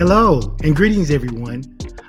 [0.00, 1.62] Hello and greetings, everyone.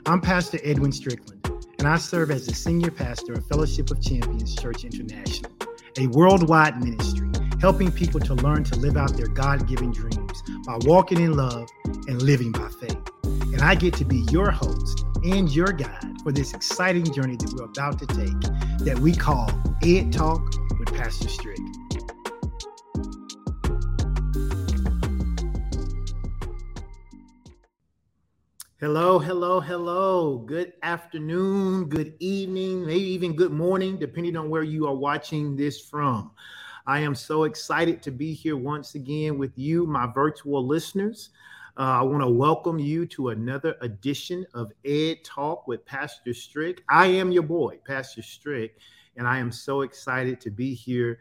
[0.06, 1.46] I'm Pastor Edwin Strickland,
[1.78, 5.52] and I serve as the senior pastor of Fellowship of Champions Church International,
[6.00, 10.78] a worldwide ministry helping people to learn to live out their God given dreams by
[10.84, 11.68] walking in love
[12.08, 12.98] and living by faith.
[13.26, 17.54] And I get to be your host and your guide for this exciting journey that
[17.54, 19.52] we're about to take that we call
[19.84, 20.50] Ed Talk
[20.80, 21.60] with Pastor Strick.
[28.94, 30.38] Hello, hello, hello.
[30.40, 35.80] Good afternoon, good evening, maybe even good morning, depending on where you are watching this
[35.80, 36.32] from.
[36.86, 41.30] I am so excited to be here once again with you, my virtual listeners.
[41.78, 46.84] Uh, I want to welcome you to another edition of Ed Talk with Pastor Strick.
[46.90, 48.76] I am your boy, Pastor Strick,
[49.16, 51.18] and I am so excited to be here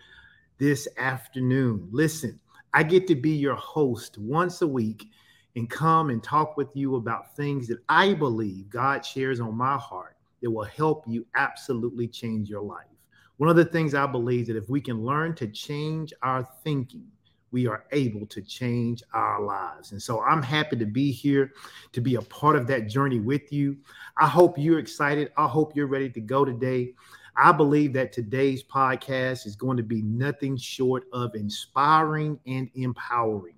[0.59, 1.87] this afternoon.
[1.93, 2.41] Listen,
[2.75, 5.07] I get to be your host once a week
[5.57, 9.77] and come and talk with you about things that I believe God shares on my
[9.77, 12.87] heart that will help you absolutely change your life.
[13.37, 17.07] One of the things I believe that if we can learn to change our thinking,
[17.53, 19.93] we are able to change our lives.
[19.93, 21.53] And so I'm happy to be here
[21.93, 23.77] to be a part of that journey with you.
[24.17, 25.33] I hope you're excited.
[25.37, 26.95] I hope you're ready to go today.
[27.37, 33.55] I believe that today's podcast is going to be nothing short of inspiring and empowering.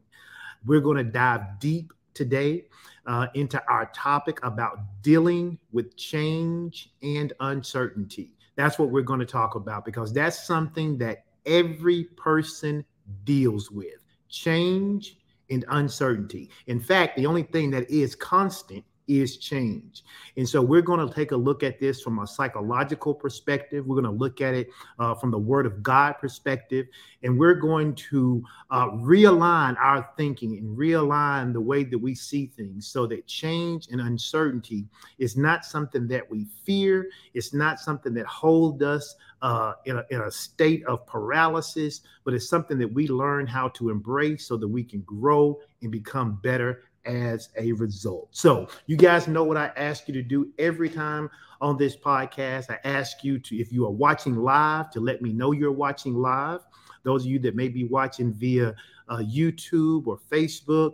[0.66, 2.66] We're going to dive deep today
[3.06, 8.34] uh, into our topic about dealing with change and uncertainty.
[8.56, 12.84] That's what we're going to talk about because that's something that every person
[13.24, 15.18] deals with change
[15.50, 16.50] and uncertainty.
[16.66, 20.04] In fact, the only thing that is constant is change.
[20.36, 23.86] And so we're going to take a look at this from a psychological perspective.
[23.86, 26.86] We're going to look at it uh, from the Word of God perspective.
[27.22, 32.46] And we're going to uh, realign our thinking and realign the way that we see
[32.46, 34.86] things so that change and uncertainty
[35.18, 39.16] is not something that we fear, it's not something that holds us.
[39.42, 43.66] Uh, in, a, in a state of paralysis, but it's something that we learn how
[43.70, 48.28] to embrace so that we can grow and become better as a result.
[48.30, 51.30] So, you guys know what I ask you to do every time
[51.60, 52.70] on this podcast.
[52.70, 56.14] I ask you to, if you are watching live, to let me know you're watching
[56.14, 56.60] live.
[57.04, 58.74] Those of you that may be watching via
[59.08, 60.92] uh, YouTube or Facebook,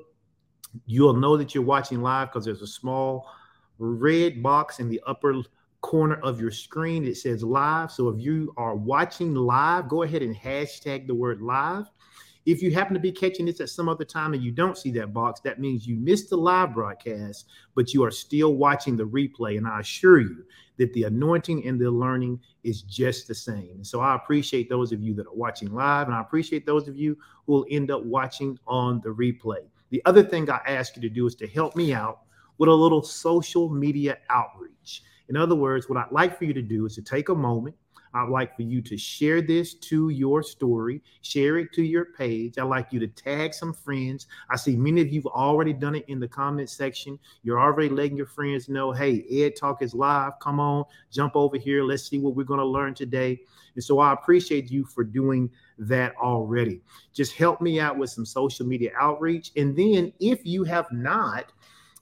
[0.86, 3.30] you'll know that you're watching live because there's a small
[3.78, 5.42] red box in the upper
[5.80, 7.90] corner of your screen that says live.
[7.92, 11.86] So if you are watching live, go ahead and hashtag the word live.
[12.48, 14.90] If you happen to be catching this at some other time and you don't see
[14.92, 19.04] that box, that means you missed the live broadcast, but you are still watching the
[19.04, 19.58] replay.
[19.58, 20.46] And I assure you
[20.78, 23.84] that the anointing and the learning is just the same.
[23.84, 26.96] So I appreciate those of you that are watching live, and I appreciate those of
[26.96, 29.68] you who will end up watching on the replay.
[29.90, 32.20] The other thing I ask you to do is to help me out
[32.56, 35.02] with a little social media outreach.
[35.28, 37.76] In other words, what I'd like for you to do is to take a moment
[38.14, 42.58] I'd like for you to share this to your story, share it to your page.
[42.58, 44.26] I'd like you to tag some friends.
[44.50, 47.18] I see many of you have already done it in the comment section.
[47.42, 50.32] You're already letting your friends know, hey, Ed Talk is live.
[50.40, 51.82] Come on, jump over here.
[51.84, 53.40] Let's see what we're going to learn today.
[53.74, 56.80] And so I appreciate you for doing that already.
[57.14, 59.52] Just help me out with some social media outreach.
[59.56, 61.52] And then if you have not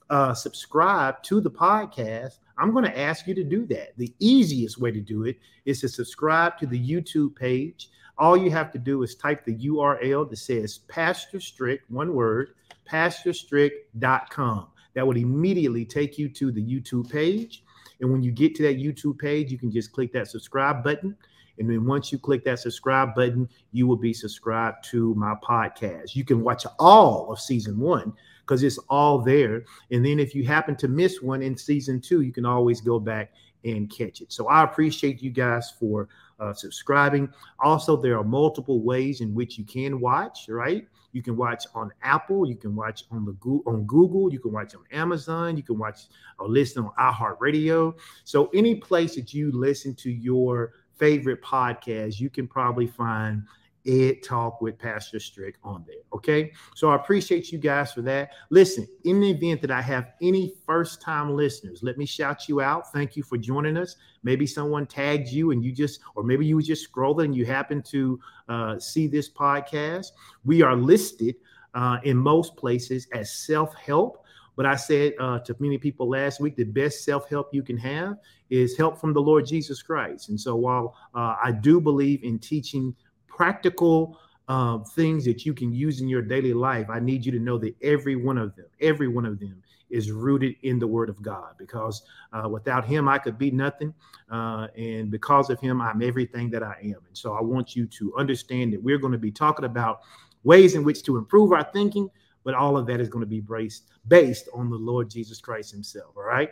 [0.09, 3.97] uh, subscribed to the podcast, I'm going to ask you to do that.
[3.97, 7.89] The easiest way to do it is to subscribe to the YouTube page.
[8.17, 12.55] All you have to do is type the URL that says Pastor Strick, one word,
[12.89, 14.67] pastorstrick.com.
[14.95, 17.63] That would immediately take you to the YouTube page.
[18.01, 21.15] And when you get to that YouTube page, you can just click that subscribe button.
[21.59, 26.15] And then once you click that subscribe button, you will be subscribed to my podcast.
[26.15, 29.63] You can watch all of season one because it's all there.
[29.91, 32.99] And then if you happen to miss one in season two, you can always go
[32.99, 34.31] back and catch it.
[34.31, 36.07] So I appreciate you guys for
[36.39, 37.29] uh, subscribing.
[37.59, 40.87] Also, there are multiple ways in which you can watch, right?
[41.11, 44.51] You can watch on Apple, you can watch on the Google, on Google, you can
[44.51, 46.01] watch on Amazon, you can watch
[46.37, 47.95] or listen on iHeartRadio.
[48.23, 53.43] So any place that you listen to your favorite podcast, you can probably find
[53.87, 56.03] Ed Talk with Pastor Strick on there.
[56.13, 56.51] Okay.
[56.75, 58.31] So I appreciate you guys for that.
[58.49, 62.59] Listen, in the event that I have any first time listeners, let me shout you
[62.59, 62.91] out.
[62.91, 63.95] Thank you for joining us.
[64.23, 67.45] Maybe someone tagged you and you just, or maybe you were just scrolling and you
[67.45, 70.07] happen to uh, see this podcast.
[70.43, 71.35] We are listed
[71.73, 74.25] uh, in most places as self help.
[74.57, 77.77] But I said uh, to many people last week, the best self help you can
[77.77, 78.17] have
[78.49, 80.29] is help from the Lord Jesus Christ.
[80.29, 82.93] And so while uh, I do believe in teaching
[83.27, 87.39] practical uh, things that you can use in your daily life, I need you to
[87.39, 89.61] know that every one of them, every one of them
[89.91, 91.53] is rooted in the Word of God.
[91.59, 92.01] Because
[92.33, 93.93] uh, without Him, I could be nothing,
[94.31, 96.97] uh, and because of Him, I'm everything that I am.
[97.07, 99.99] And so I want you to understand that we're going to be talking about
[100.43, 102.09] ways in which to improve our thinking,
[102.47, 105.69] but all of that is going to be based based on the Lord Jesus Christ
[105.69, 106.15] Himself.
[106.15, 106.49] All right.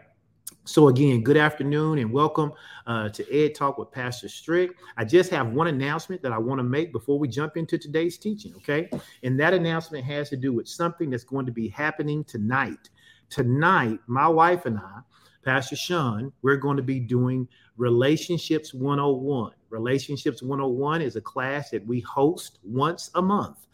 [0.65, 2.51] So again, good afternoon and welcome
[2.85, 4.71] uh, to Ed Talk with Pastor Strick.
[4.97, 8.17] I just have one announcement that I want to make before we jump into today's
[8.17, 8.53] teaching.
[8.57, 8.89] Okay,
[9.23, 12.89] and that announcement has to do with something that's going to be happening tonight.
[13.29, 14.99] Tonight, my wife and I,
[15.45, 17.47] Pastor Sean, we're going to be doing
[17.77, 19.53] Relationships 101.
[19.69, 23.65] Relationships 101 is a class that we host once a month.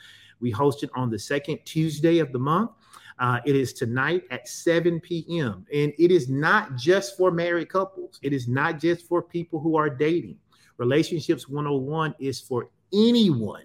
[0.41, 2.71] We host it on the second Tuesday of the month.
[3.19, 5.65] Uh, it is tonight at 7 p.m.
[5.71, 9.75] And it is not just for married couples, it is not just for people who
[9.75, 10.37] are dating.
[10.77, 13.63] Relationships 101 is for anyone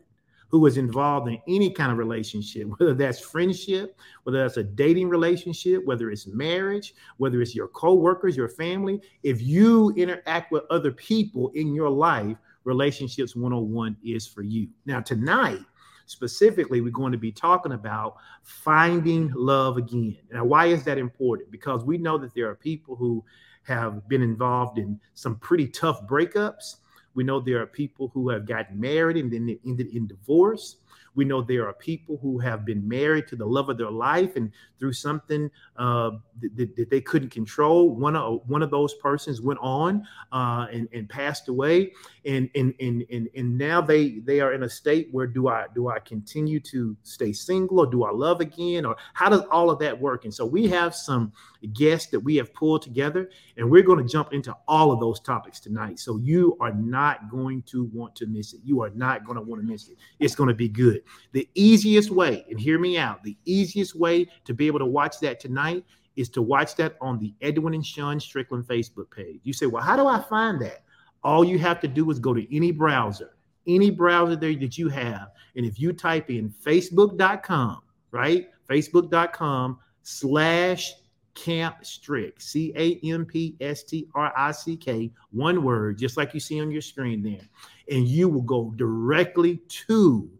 [0.48, 5.08] who is involved in any kind of relationship, whether that's friendship, whether that's a dating
[5.08, 9.00] relationship, whether it's marriage, whether it's your co-workers, your family.
[9.22, 14.68] If you interact with other people in your life, relationships 101 is for you.
[14.84, 15.60] Now, tonight,
[16.06, 20.16] specifically, we're going to be talking about finding love again.
[20.32, 21.50] Now, why is that important?
[21.50, 23.24] Because we know that there are people who
[23.64, 26.76] have been involved in some pretty tough breakups.
[27.14, 30.76] We know there are people who have gotten married and then it ended in divorce.
[31.16, 34.36] We know there are people who have been married to the love of their life,
[34.36, 36.10] and through something uh,
[36.54, 40.88] that, that, they couldn't control, one of one of those persons went on uh, and,
[40.92, 41.92] and passed away,
[42.26, 45.66] and, and and and and now they they are in a state where do I
[45.74, 49.70] do I continue to stay single or do I love again or how does all
[49.70, 50.24] of that work?
[50.24, 51.32] And so we have some
[51.72, 55.20] guests that we have pulled together, and we're going to jump into all of those
[55.20, 55.98] topics tonight.
[56.00, 58.60] So you are not going to want to miss it.
[58.64, 59.96] You are not going to want to miss it.
[60.18, 61.02] It's going to be good.
[61.32, 65.20] The easiest way, and hear me out, the easiest way to be able to watch
[65.20, 65.84] that tonight
[66.16, 69.40] is to watch that on the Edwin and Sean Strickland Facebook page.
[69.44, 70.82] You say, well, how do I find that?
[71.26, 73.34] All you have to do is go to any browser,
[73.66, 75.32] any browser there that you have.
[75.56, 77.82] And if you type in facebook.com,
[78.12, 78.46] right?
[78.70, 80.92] Facebook.com slash
[81.34, 86.16] Camp Strick, C A M P S T R I C K, one word, just
[86.16, 87.48] like you see on your screen there.
[87.90, 89.56] And you will go directly
[89.86, 90.30] to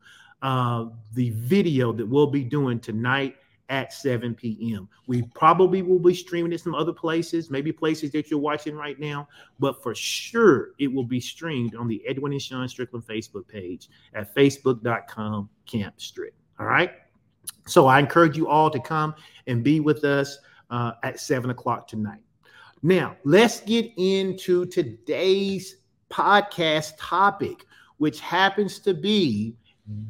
[0.40, 0.84] uh,
[1.14, 4.88] the video that we'll be doing tonight at 7 p.m.
[5.06, 8.98] We probably will be streaming it some other places, maybe places that you're watching right
[8.98, 9.28] now,
[9.58, 13.88] but for sure it will be streamed on the Edwin and Sean Strickland Facebook page
[14.14, 16.34] at facebook.com Camp Strick.
[16.58, 16.92] All right.
[17.66, 19.14] So I encourage you all to come
[19.46, 20.38] and be with us
[20.70, 22.20] uh, at seven o'clock tonight.
[22.82, 25.76] Now, let's get into today's
[26.10, 27.64] podcast topic,
[27.98, 29.56] which happens to be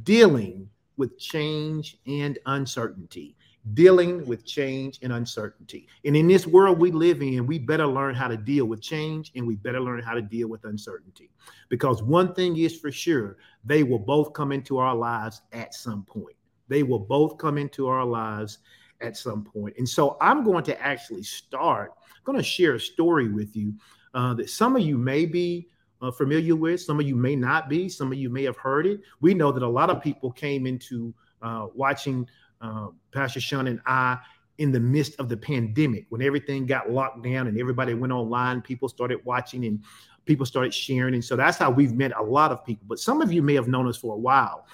[0.03, 3.36] dealing with change and uncertainty.
[3.75, 5.89] Dealing with change and uncertainty.
[6.05, 9.33] And in this world we live in, we better learn how to deal with change
[9.35, 11.31] and we better learn how to deal with uncertainty.
[11.69, 16.05] Because one thing is for sure, they will both come into our lives at some
[16.05, 16.37] point.
[16.69, 18.59] They will both come into our lives
[19.01, 19.75] at some point.
[19.79, 23.75] And so I'm going to actually start, I'm going to share a story with you
[24.15, 25.69] uh, that some of you may be
[26.03, 28.87] uh, familiar with, some of you may not be, some of you may have heard
[28.87, 29.01] it.
[29.21, 32.29] We know that a lot of people came into uh, watching
[32.61, 34.19] uh, Pastor Sean and I
[34.59, 38.63] in the midst of the pandemic when everything got locked down and everybody went online,
[38.63, 39.83] people started watching and
[40.25, 41.15] people started sharing.
[41.15, 42.85] And so that's how we've met a lot of people.
[42.89, 44.67] But some of you may have known us for a while.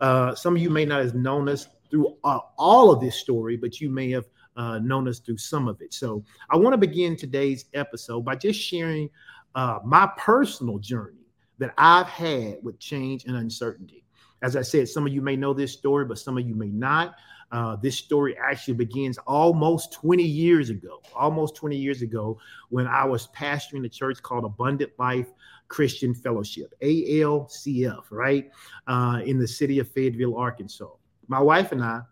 [0.00, 3.56] Uh, some of you may not have known us through uh, all of this story,
[3.56, 5.94] but you may have uh, known us through some of it.
[5.94, 9.08] So I want to begin today's episode by just sharing
[9.54, 11.26] uh, my personal journey
[11.58, 14.01] that I've had with change and uncertainty.
[14.42, 16.68] As I said, some of you may know this story, but some of you may
[16.68, 17.16] not.
[17.50, 22.38] Uh, this story actually begins almost 20 years ago, almost 20 years ago,
[22.70, 25.28] when I was pastoring a church called Abundant Life
[25.68, 28.50] Christian Fellowship, ALCF, right,
[28.86, 30.88] uh, in the city of Fayetteville, Arkansas
[31.28, 32.02] my wife and I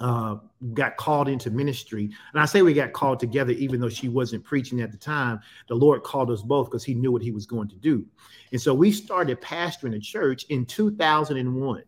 [0.00, 0.36] uh,
[0.72, 2.10] got called into ministry.
[2.32, 5.40] And I say we got called together, even though she wasn't preaching at the time.
[5.68, 8.04] The Lord called us both because He knew what He was going to do.
[8.52, 11.84] And so we started pastoring a church in 2001.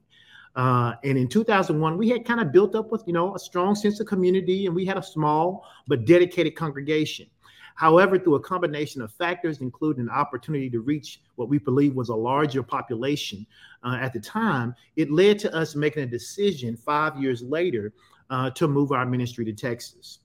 [0.55, 3.75] Uh, and in 2001, we had kind of built up with, you know, a strong
[3.75, 7.27] sense of community, and we had a small but dedicated congregation.
[7.75, 12.09] However, through a combination of factors, including an opportunity to reach what we believe was
[12.09, 13.47] a larger population
[13.83, 17.93] uh, at the time, it led to us making a decision five years later
[18.31, 20.21] uh, to move our ministry to Texas.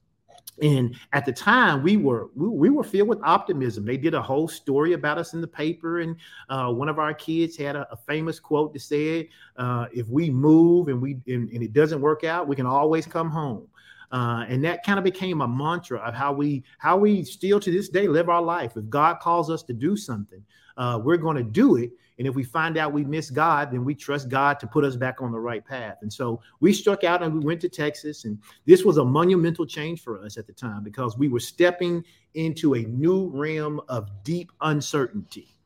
[0.61, 4.21] and at the time we were we, we, were filled with optimism they did a
[4.21, 6.15] whole story about us in the paper and
[6.49, 9.27] uh, one of our kids had a, a famous quote that said
[9.57, 13.05] uh, if we move and we and, and, it doesn't work out we can always
[13.05, 13.67] come home
[14.11, 17.71] uh, and that kind of became a mantra of how we how we still to
[17.71, 20.43] this day live our life if god calls us to do something
[20.77, 23.85] uh, we're going to do it and if we find out we miss God, then
[23.85, 25.97] we trust God to put us back on the right path.
[26.01, 28.25] And so we struck out and we went to Texas.
[28.25, 32.03] And this was a monumental change for us at the time because we were stepping
[32.33, 35.56] into a new realm of deep uncertainty.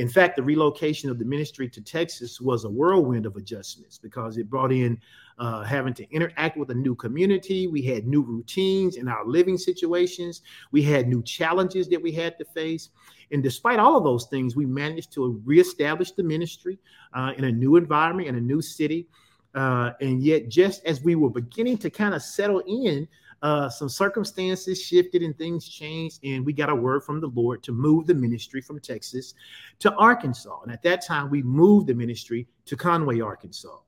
[0.00, 4.38] In fact, the relocation of the ministry to Texas was a whirlwind of adjustments because
[4.38, 4.98] it brought in
[5.38, 7.66] uh, having to interact with a new community.
[7.66, 10.40] We had new routines in our living situations.
[10.72, 12.88] We had new challenges that we had to face.
[13.30, 16.78] And despite all of those things, we managed to reestablish the ministry
[17.12, 19.06] uh, in a new environment, in a new city.
[19.54, 23.06] Uh, and yet, just as we were beginning to kind of settle in,
[23.42, 27.62] uh, some circumstances shifted and things changed, and we got a word from the Lord
[27.62, 29.34] to move the ministry from Texas
[29.78, 30.60] to Arkansas.
[30.62, 33.78] And at that time, we moved the ministry to Conway, Arkansas.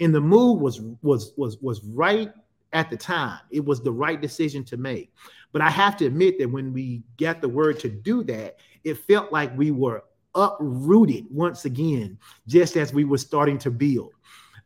[0.00, 2.32] And the move was was was was right
[2.72, 3.40] at the time.
[3.50, 5.12] It was the right decision to make.
[5.52, 8.98] But I have to admit that when we got the word to do that, it
[8.98, 14.12] felt like we were uprooted once again, just as we were starting to build.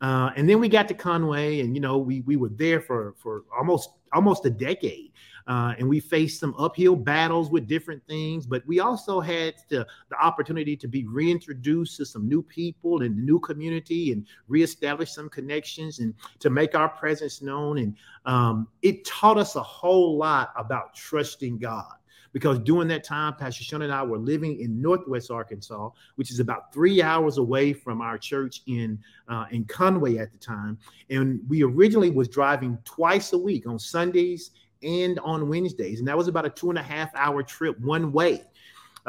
[0.00, 3.14] Uh, and then we got to Conway, and you know, we we were there for
[3.18, 5.12] for almost almost a decade,
[5.46, 8.46] uh, and we faced some uphill battles with different things.
[8.46, 13.24] But we also had the, the opportunity to be reintroduced to some new people and
[13.24, 17.78] new community, and reestablish some connections, and to make our presence known.
[17.78, 21.99] And um, it taught us a whole lot about trusting God
[22.32, 26.40] because during that time, Pastor Sean and I were living in Northwest Arkansas, which is
[26.40, 30.78] about three hours away from our church in uh, in Conway at the time.
[31.08, 34.50] And we originally was driving twice a week on Sundays
[34.82, 38.12] and on Wednesdays, and that was about a two and a half hour trip one
[38.12, 38.44] way.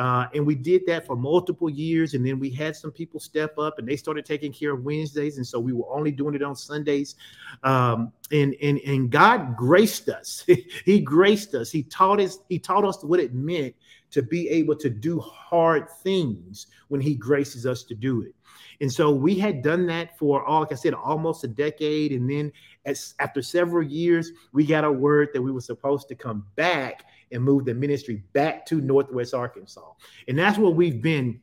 [0.01, 2.15] Uh, and we did that for multiple years.
[2.15, 5.37] And then we had some people step up and they started taking care of Wednesdays.
[5.37, 7.13] And so we were only doing it on Sundays.
[7.61, 10.43] Um, and, and, and God graced us.
[10.85, 11.69] he graced us.
[11.69, 13.75] He taught us, he taught us what it meant
[14.09, 18.33] to be able to do hard things when he graces us to do it.
[18.81, 22.11] And so we had done that for, all, like I said, almost a decade.
[22.11, 22.51] And then
[22.87, 27.05] as, after several years, we got a word that we were supposed to come back
[27.31, 29.93] and move the ministry back to Northwest Arkansas.
[30.27, 31.39] And that's where we've been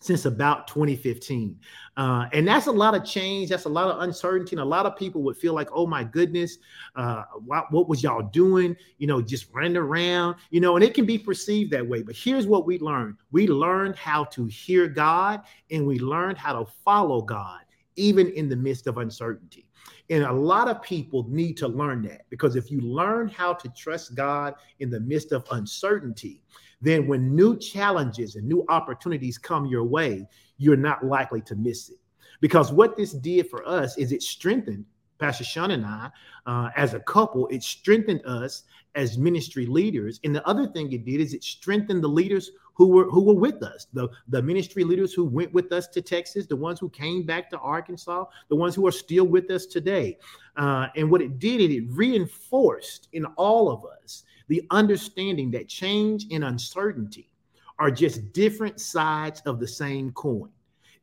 [0.00, 1.58] since about 2015.
[1.96, 3.48] Uh, and that's a lot of change.
[3.48, 4.54] That's a lot of uncertainty.
[4.54, 6.58] And a lot of people would feel like, oh my goodness,
[6.94, 8.76] uh, what, what was y'all doing?
[8.98, 12.02] You know, just running around, you know, and it can be perceived that way.
[12.02, 16.62] But here's what we learned we learned how to hear God and we learned how
[16.62, 17.60] to follow God,
[17.96, 19.65] even in the midst of uncertainty.
[20.10, 23.68] And a lot of people need to learn that because if you learn how to
[23.76, 26.42] trust God in the midst of uncertainty,
[26.80, 31.88] then when new challenges and new opportunities come your way, you're not likely to miss
[31.88, 31.98] it.
[32.40, 34.84] Because what this did for us is it strengthened
[35.18, 36.10] Pastor Sean and I
[36.46, 40.20] uh, as a couple, it strengthened us as ministry leaders.
[40.24, 43.34] And the other thing it did is it strengthened the leaders who were who were
[43.34, 46.88] with us, the, the ministry leaders who went with us to Texas, the ones who
[46.88, 50.18] came back to Arkansas, the ones who are still with us today.
[50.56, 55.68] Uh, and what it did, it, it reinforced in all of us the understanding that
[55.68, 57.30] change and uncertainty
[57.78, 60.50] are just different sides of the same coin.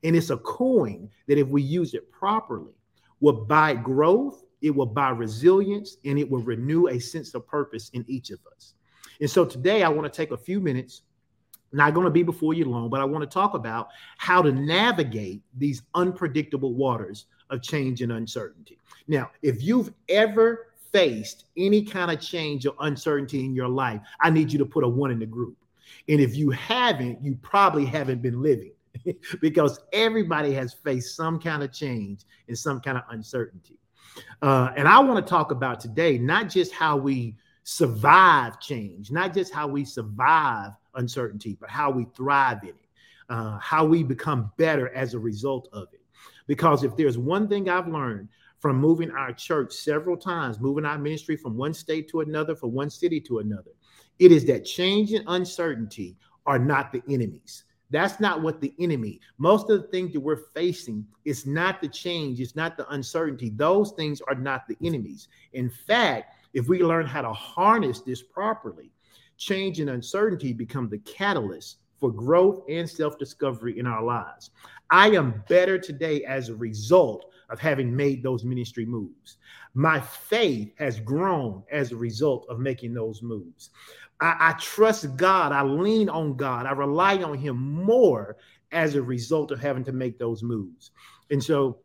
[0.04, 2.74] And it's a coin that if we use it properly,
[3.20, 7.92] will buy growth it will buy resilience and it will renew a sense of purpose
[7.94, 8.74] in each of us.
[9.20, 11.02] And so today I want to take a few minutes,
[11.74, 14.52] not going to be before you long, but I want to talk about how to
[14.52, 18.78] navigate these unpredictable waters of change and uncertainty.
[19.08, 24.30] Now, if you've ever faced any kind of change or uncertainty in your life, I
[24.30, 25.58] need you to put a one in the group.
[26.08, 28.74] And if you haven't, you probably haven't been living
[29.42, 33.80] because everybody has faced some kind of change and some kind of uncertainty.
[34.42, 39.34] Uh, and I want to talk about today not just how we survive change, not
[39.34, 42.90] just how we survive uncertainty, but how we thrive in it,
[43.30, 46.02] uh, how we become better as a result of it.
[46.48, 50.98] Because if there's one thing I've learned from moving our church several times, moving our
[50.98, 53.72] ministry from one state to another, from one city to another,
[54.20, 57.64] it is that change and uncertainty are not the enemies.
[57.90, 61.88] That's not what the enemy, most of the things that we're facing, it's not the
[61.88, 63.52] change, it's not the uncertainty.
[63.52, 65.28] Those things are not the enemies.
[65.54, 68.92] In fact, if we learn how to harness this properly,
[69.38, 74.52] change and uncertainty become the catalyst for growth and self discovery in our lives.
[74.90, 79.38] I am better today as a result of having made those ministry moves.
[79.74, 83.70] My faith has grown as a result of making those moves.
[84.22, 85.52] I, I trust God.
[85.52, 86.66] I lean on God.
[86.66, 88.38] I rely on Him more
[88.72, 90.92] as a result of having to make those moves.
[91.32, 91.80] And so,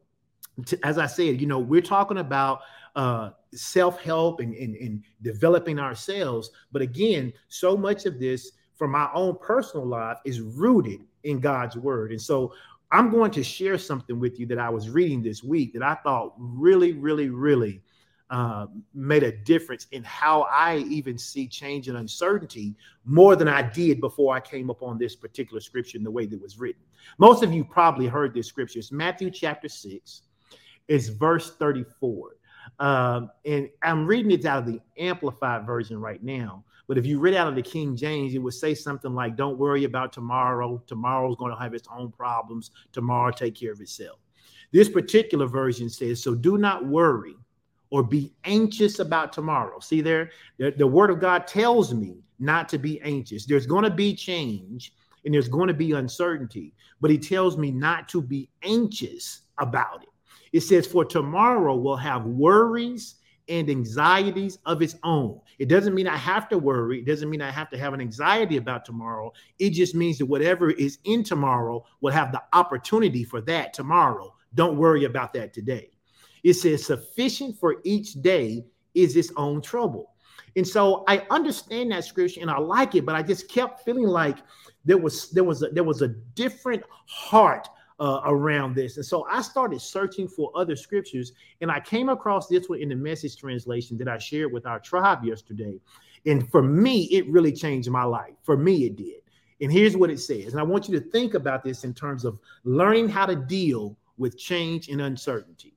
[0.67, 2.61] to, as I said, you know, we're talking about
[2.97, 6.51] uh, self help and, and, and developing ourselves.
[6.73, 11.77] But again, so much of this from my own personal life is rooted in God's
[11.77, 12.13] word.
[12.13, 12.53] And so,
[12.91, 15.97] I'm going to share something with you that I was reading this week that I
[15.97, 17.83] thought really, really, really
[18.31, 23.63] uh, made a difference in how I even see change and uncertainty more than I
[23.63, 26.83] did before I came upon this particular scripture in the way that was written.
[27.19, 28.79] Most of you probably heard this scripture.
[28.79, 30.23] It's Matthew chapter 6,
[30.89, 32.37] it's verse 34.
[32.79, 36.65] Um, and I'm reading it out of the amplified version right now.
[36.87, 39.59] But if you read out of the King James, it would say something like, Don't
[39.59, 40.83] worry about tomorrow.
[40.87, 42.71] Tomorrow's going to have its own problems.
[42.93, 44.19] Tomorrow take care of itself.
[44.73, 47.37] This particular version says, So do not worry
[47.91, 49.81] or be anxious about tomorrow.
[49.81, 53.45] See there, the, the word of God tells me not to be anxious.
[53.47, 54.93] There's going to be change
[55.25, 60.03] and there's going to be uncertainty, but he tells me not to be anxious about
[60.03, 60.08] it.
[60.53, 63.17] It says, For tomorrow will have worries
[63.49, 65.41] and anxieties of its own.
[65.59, 67.01] It doesn't mean I have to worry.
[67.01, 69.33] It doesn't mean I have to have an anxiety about tomorrow.
[69.59, 74.35] It just means that whatever is in tomorrow will have the opportunity for that tomorrow.
[74.55, 75.91] Don't worry about that today.
[76.45, 78.65] It says, sufficient for each day
[78.95, 80.15] is its own trouble.
[80.57, 84.07] And so I understand that scripture and I like it, but I just kept feeling
[84.07, 84.39] like
[84.85, 87.69] there was there was a, there was a different heart
[88.01, 88.97] uh, around this.
[88.97, 92.89] And so I started searching for other scriptures, and I came across this one in
[92.89, 95.81] the message translation that I shared with our tribe yesterday.
[96.27, 98.35] And for me, it really changed my life.
[98.43, 99.23] For me, it did.
[99.61, 100.53] And here's what it says.
[100.53, 103.97] And I want you to think about this in terms of learning how to deal
[104.17, 105.75] with change and uncertainty.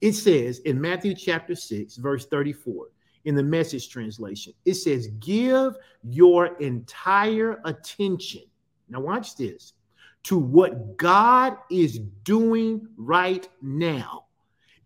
[0.00, 2.88] It says in Matthew chapter 6, verse 34,
[3.24, 8.42] in the message translation, it says, Give your entire attention.
[8.88, 9.74] Now, watch this
[10.24, 14.26] to what God is doing right now.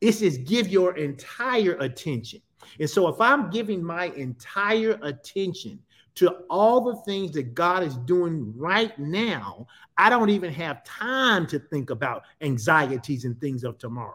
[0.01, 2.41] It says, Give your entire attention.
[2.81, 5.79] And so, if I'm giving my entire attention
[6.17, 9.67] to all the things that God is doing right now,
[9.99, 14.15] I don't even have time to think about anxieties and things of tomorrow.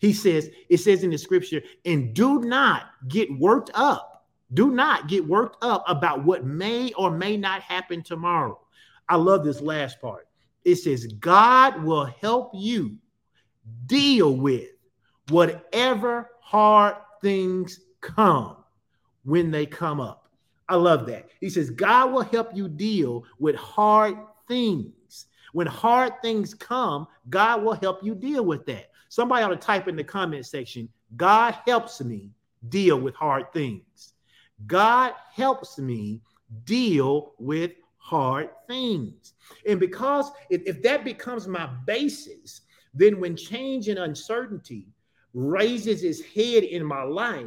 [0.00, 4.26] He says, it says in the scripture, and do not get worked up.
[4.52, 8.60] Do not get worked up about what may or may not happen tomorrow.
[9.08, 10.28] I love this last part.
[10.64, 12.96] It says, God will help you
[13.86, 14.68] deal with
[15.28, 18.56] whatever hard things come
[19.24, 20.28] when they come up.
[20.68, 21.28] I love that.
[21.40, 24.16] He says, God will help you deal with hard
[24.48, 25.26] things.
[25.52, 28.90] When hard things come, God will help you deal with that.
[29.08, 32.30] Somebody ought to type in the comment section God helps me
[32.68, 34.14] deal with hard things.
[34.66, 36.20] God helps me
[36.64, 37.72] deal with
[38.04, 39.32] hard things.
[39.66, 42.60] And because if, if that becomes my basis,
[42.92, 44.88] then when change and uncertainty
[45.32, 47.46] raises its head in my life,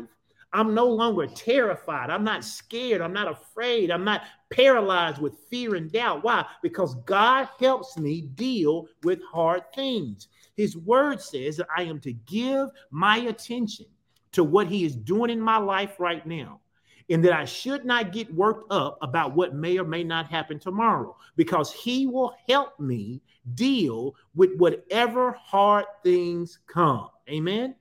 [0.53, 2.09] I'm no longer terrified.
[2.09, 3.01] I'm not scared.
[3.01, 3.91] I'm not afraid.
[3.91, 6.23] I'm not paralyzed with fear and doubt.
[6.23, 6.43] Why?
[6.63, 10.27] Because God helps me deal with hard things.
[10.55, 13.85] His word says that I am to give my attention
[14.31, 16.61] to what he is doing in my life right now.
[17.09, 20.59] And that I should not get worked up about what may or may not happen
[20.59, 23.21] tomorrow because he will help me
[23.55, 27.09] deal with whatever hard things come.
[27.29, 27.75] Amen.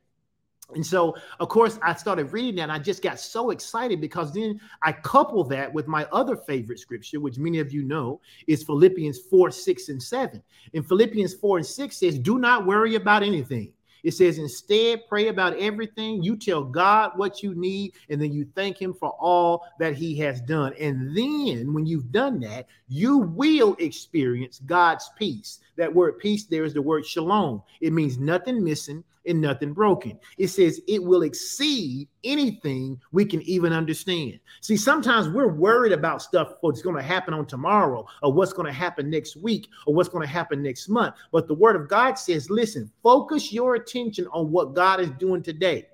[0.75, 4.33] And so, of course, I started reading that and I just got so excited because
[4.33, 8.65] then I couple that with my other favorite scripture, which many of you know is
[8.65, 10.43] Philippians 4, 6, and 7.
[10.75, 13.73] And Philippians 4 and 6 says, Do not worry about anything.
[14.07, 16.23] It says, instead, pray about everything.
[16.23, 20.17] You tell God what you need, and then you thank Him for all that He
[20.19, 20.75] has done.
[20.79, 25.59] And then, when you've done that, you will experience God's peace.
[25.75, 27.65] That word peace there is the word shalom.
[27.81, 30.19] It means nothing missing, and nothing broken.
[30.39, 34.39] It says it will exceed anything we can even understand.
[34.61, 38.67] See, sometimes we're worried about stuff what's going to happen on tomorrow or what's going
[38.67, 41.15] to happen next week or what's going to happen next month.
[41.33, 45.43] But the word of God says, listen, focus your attention on what God is doing
[45.43, 45.87] today.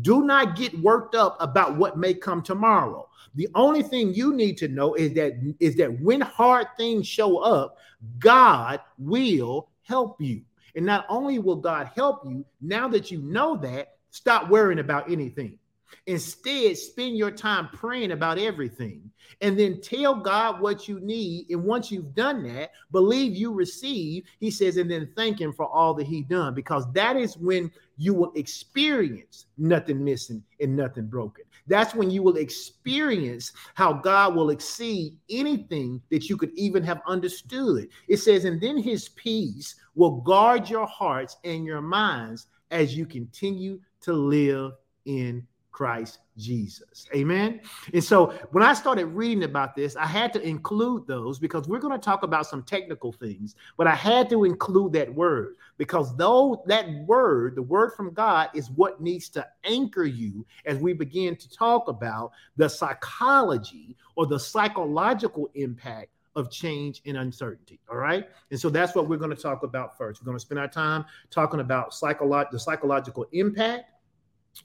[0.00, 3.08] Do not get worked up about what may come tomorrow.
[3.36, 7.38] The only thing you need to know is that is that when hard things show
[7.38, 7.78] up,
[8.18, 10.42] God will help you.
[10.76, 15.10] And not only will God help you, now that you know that, stop worrying about
[15.10, 15.58] anything.
[16.06, 19.10] Instead, spend your time praying about everything
[19.40, 21.46] and then tell God what you need.
[21.50, 25.66] And once you've done that, believe you receive, he says, and then thank him for
[25.66, 31.06] all that he done, because that is when you will experience nothing missing and nothing
[31.06, 31.44] broken.
[31.66, 37.00] That's when you will experience how God will exceed anything that you could even have
[37.06, 37.88] understood.
[38.08, 43.06] It says, and then his peace will guard your hearts and your minds as you
[43.06, 44.72] continue to live
[45.06, 47.06] in Christ Jesus.
[47.14, 47.60] Amen.
[47.92, 51.80] And so when I started reading about this, I had to include those because we're
[51.80, 56.16] going to talk about some technical things, but I had to include that word because
[56.16, 60.92] though that word, the word from God, is what needs to anchor you as we
[60.92, 67.80] begin to talk about the psychology or the psychological impact of change and uncertainty.
[67.90, 68.28] All right.
[68.50, 70.20] And so that's what we're going to talk about first.
[70.20, 73.90] We're going to spend our time talking about psycholo- the psychological impact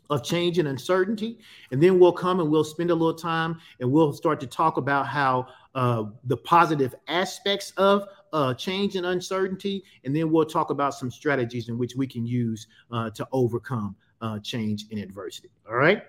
[0.10, 1.40] of change and uncertainty.
[1.72, 4.78] And then we'll come and we'll spend a little time and we'll start to talk
[4.78, 9.84] about how uh, the positive aspects of uh, change and uncertainty.
[10.04, 13.96] And then we'll talk about some strategies in which we can use uh, to overcome
[14.22, 15.50] uh, change and adversity.
[15.68, 16.04] All right.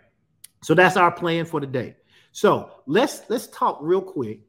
[0.62, 1.96] So that's our plan for today.
[2.32, 4.40] So let's let's talk real quick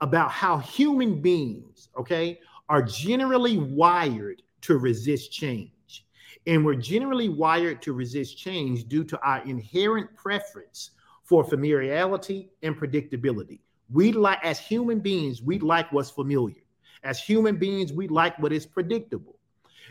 [0.00, 6.04] about how human beings, okay, are generally wired to resist change.
[6.46, 10.90] And we're generally wired to resist change due to our inherent preference
[11.24, 13.60] for familiarity and predictability.
[13.92, 16.62] We like, as human beings, we like what's familiar.
[17.02, 19.36] As human beings, we like what is predictable.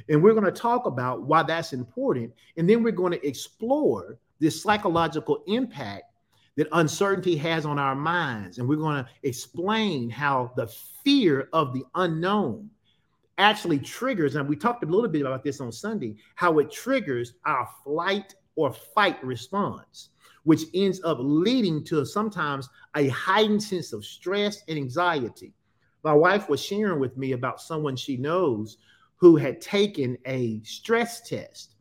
[0.09, 2.33] And we're going to talk about why that's important.
[2.57, 6.03] And then we're going to explore this psychological impact
[6.55, 8.57] that uncertainty has on our minds.
[8.57, 10.67] And we're going to explain how the
[11.03, 12.69] fear of the unknown
[13.37, 17.33] actually triggers, and we talked a little bit about this on Sunday, how it triggers
[17.45, 20.09] our flight or fight response,
[20.43, 25.53] which ends up leading to sometimes a heightened sense of stress and anxiety.
[26.03, 28.77] My wife was sharing with me about someone she knows
[29.17, 31.74] who had taken a stress test.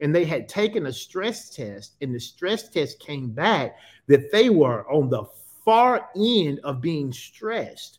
[0.00, 4.48] And they had taken a stress test, and the stress test came back that they
[4.48, 5.24] were on the
[5.64, 7.98] far end of being stressed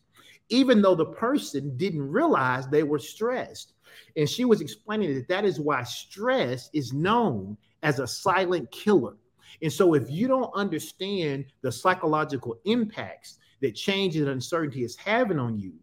[0.49, 3.73] even though the person didn't realize they were stressed.
[4.17, 9.15] And she was explaining that that is why stress is known as a silent killer.
[9.61, 15.39] And so, if you don't understand the psychological impacts that change and uncertainty is having
[15.39, 15.73] on you,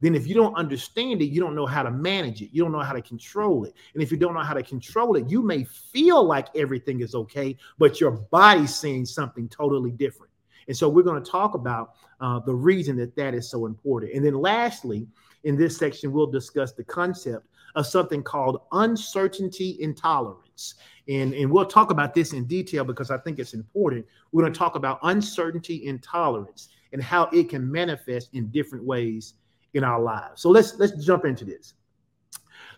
[0.00, 2.50] then if you don't understand it, you don't know how to manage it.
[2.52, 3.74] You don't know how to control it.
[3.94, 7.14] And if you don't know how to control it, you may feel like everything is
[7.14, 10.32] okay, but your body's seeing something totally different.
[10.68, 14.12] And so we're going to talk about uh, the reason that that is so important.
[14.12, 15.06] And then lastly,
[15.44, 20.74] in this section, we'll discuss the concept of something called uncertainty intolerance.
[21.08, 24.04] And, and we'll talk about this in detail because I think it's important.
[24.32, 29.34] We're going to talk about uncertainty intolerance and how it can manifest in different ways
[29.76, 30.40] in our lives.
[30.40, 31.74] So let's let's jump into this.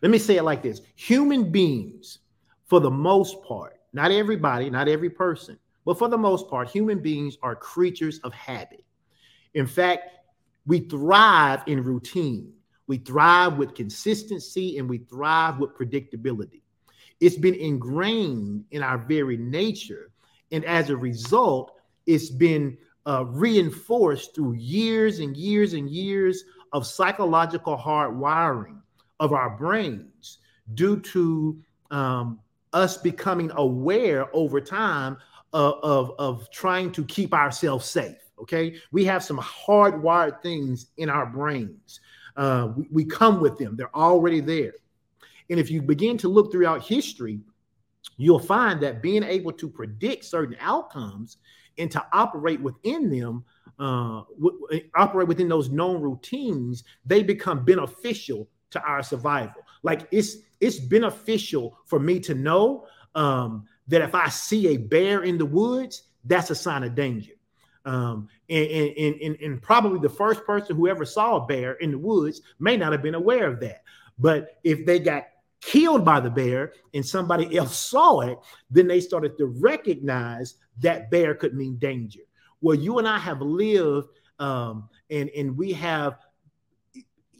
[0.02, 0.80] Let me say it like this.
[0.96, 2.18] Human beings,
[2.66, 7.00] for the most part, not everybody, not every person, but for the most part, human
[7.00, 8.84] beings are creatures of habit.
[9.54, 10.10] In fact,
[10.66, 12.52] we thrive in routine,
[12.86, 16.62] we thrive with consistency, and we thrive with predictability.
[17.20, 20.10] It's been ingrained in our very nature.
[20.52, 21.72] And as a result,
[22.06, 28.80] it's been uh, reinforced through years and years and years of psychological hardwiring
[29.20, 30.38] of our brains
[30.74, 31.58] due to
[31.90, 32.38] um,
[32.72, 35.16] us becoming aware over time
[35.52, 38.16] of, of, of trying to keep ourselves safe.
[38.40, 38.76] Okay.
[38.92, 42.00] We have some hardwired things in our brains.
[42.36, 44.72] Uh, we, we come with them, they're already there.
[45.50, 47.40] And if you begin to look throughout history,
[48.16, 51.38] you'll find that being able to predict certain outcomes
[51.78, 53.44] and to operate within them,
[53.78, 59.62] uh, w- operate within those known routines, they become beneficial to our survival.
[59.82, 65.22] Like it's it's beneficial for me to know um, that if I see a bear
[65.22, 67.32] in the woods, that's a sign of danger.
[67.84, 71.90] Um, and, and, and, and probably the first person who ever saw a bear in
[71.92, 73.82] the woods may not have been aware of that.
[74.18, 75.28] But if they got
[75.60, 78.38] killed by the bear and somebody else saw it,
[78.70, 82.20] then they started to recognize that bear could mean danger.
[82.60, 86.18] Well, you and I have lived um, and, and we have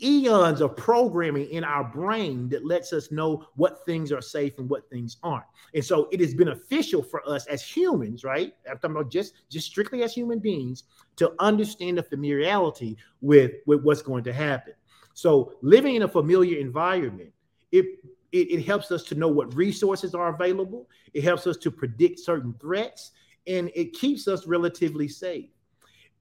[0.01, 4.69] eons of programming in our brain that lets us know what things are safe and
[4.69, 5.45] what things aren't.
[5.75, 8.55] And so it is beneficial for us as humans, right?
[8.69, 10.85] I'm talking about just, just strictly as human beings
[11.17, 14.75] to understand the familiarity with, with what's going to happen.
[15.15, 17.33] So living in a familiar environment,
[17.73, 17.87] it,
[18.31, 20.89] it, it helps us to know what resources are available.
[21.13, 23.13] It helps us to predict certain threats
[23.49, 25.51] and it keeps us relatively safe.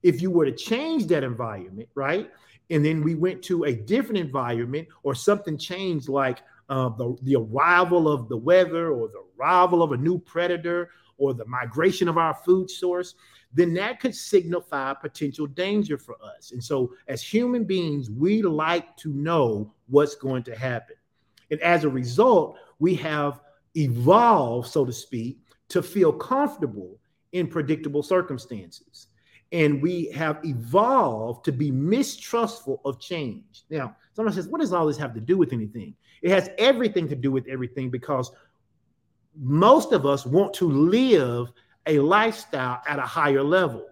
[0.03, 2.31] If you were to change that environment, right?
[2.69, 7.35] And then we went to a different environment or something changed like uh, the, the
[7.35, 12.17] arrival of the weather or the arrival of a new predator or the migration of
[12.17, 13.15] our food source,
[13.53, 16.51] then that could signify potential danger for us.
[16.51, 20.95] And so, as human beings, we like to know what's going to happen.
[21.49, 23.39] And as a result, we have
[23.75, 26.99] evolved, so to speak, to feel comfortable
[27.31, 29.07] in predictable circumstances.
[29.51, 33.63] And we have evolved to be mistrustful of change.
[33.69, 35.95] Now, someone says, What does all this have to do with anything?
[36.21, 38.31] It has everything to do with everything because
[39.39, 41.51] most of us want to live
[41.85, 43.85] a lifestyle at a higher level.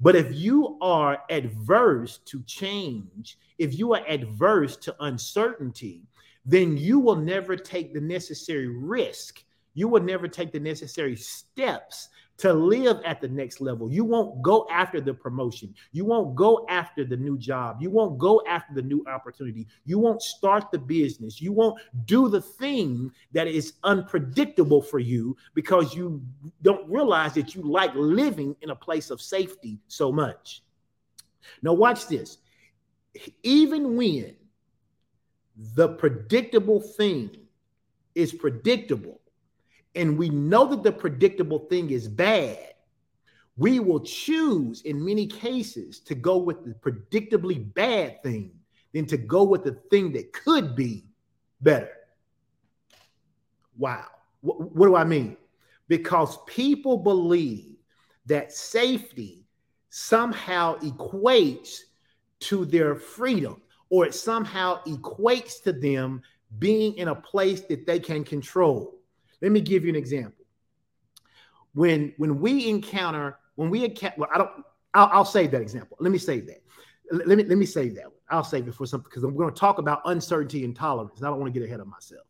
[0.00, 6.02] But if you are adverse to change, if you are adverse to uncertainty,
[6.46, 9.44] then you will never take the necessary risk.
[9.74, 13.92] You will never take the necessary steps to live at the next level.
[13.92, 15.74] You won't go after the promotion.
[15.90, 17.82] You won't go after the new job.
[17.82, 19.66] You won't go after the new opportunity.
[19.84, 21.40] You won't start the business.
[21.40, 26.22] You won't do the thing that is unpredictable for you because you
[26.62, 30.62] don't realize that you like living in a place of safety so much.
[31.62, 32.38] Now, watch this.
[33.42, 34.36] Even when
[35.74, 37.36] the predictable thing
[38.14, 39.20] is predictable,
[39.98, 42.74] and we know that the predictable thing is bad,
[43.56, 48.52] we will choose in many cases to go with the predictably bad thing
[48.94, 51.04] than to go with the thing that could be
[51.60, 51.90] better.
[53.76, 54.06] Wow.
[54.40, 55.36] What, what do I mean?
[55.88, 57.74] Because people believe
[58.26, 59.44] that safety
[59.90, 61.80] somehow equates
[62.40, 66.22] to their freedom or it somehow equates to them
[66.60, 68.97] being in a place that they can control.
[69.40, 70.44] Let me give you an example.
[71.74, 74.50] When when we encounter when we encounter, well, I don't.
[74.94, 75.96] I'll, I'll save that example.
[76.00, 76.62] Let me save that.
[77.10, 78.04] Let me let me save that.
[78.04, 78.12] One.
[78.30, 81.22] I'll save it for something because I'm going to talk about uncertainty intolerance.
[81.22, 82.22] I don't want to get ahead of myself.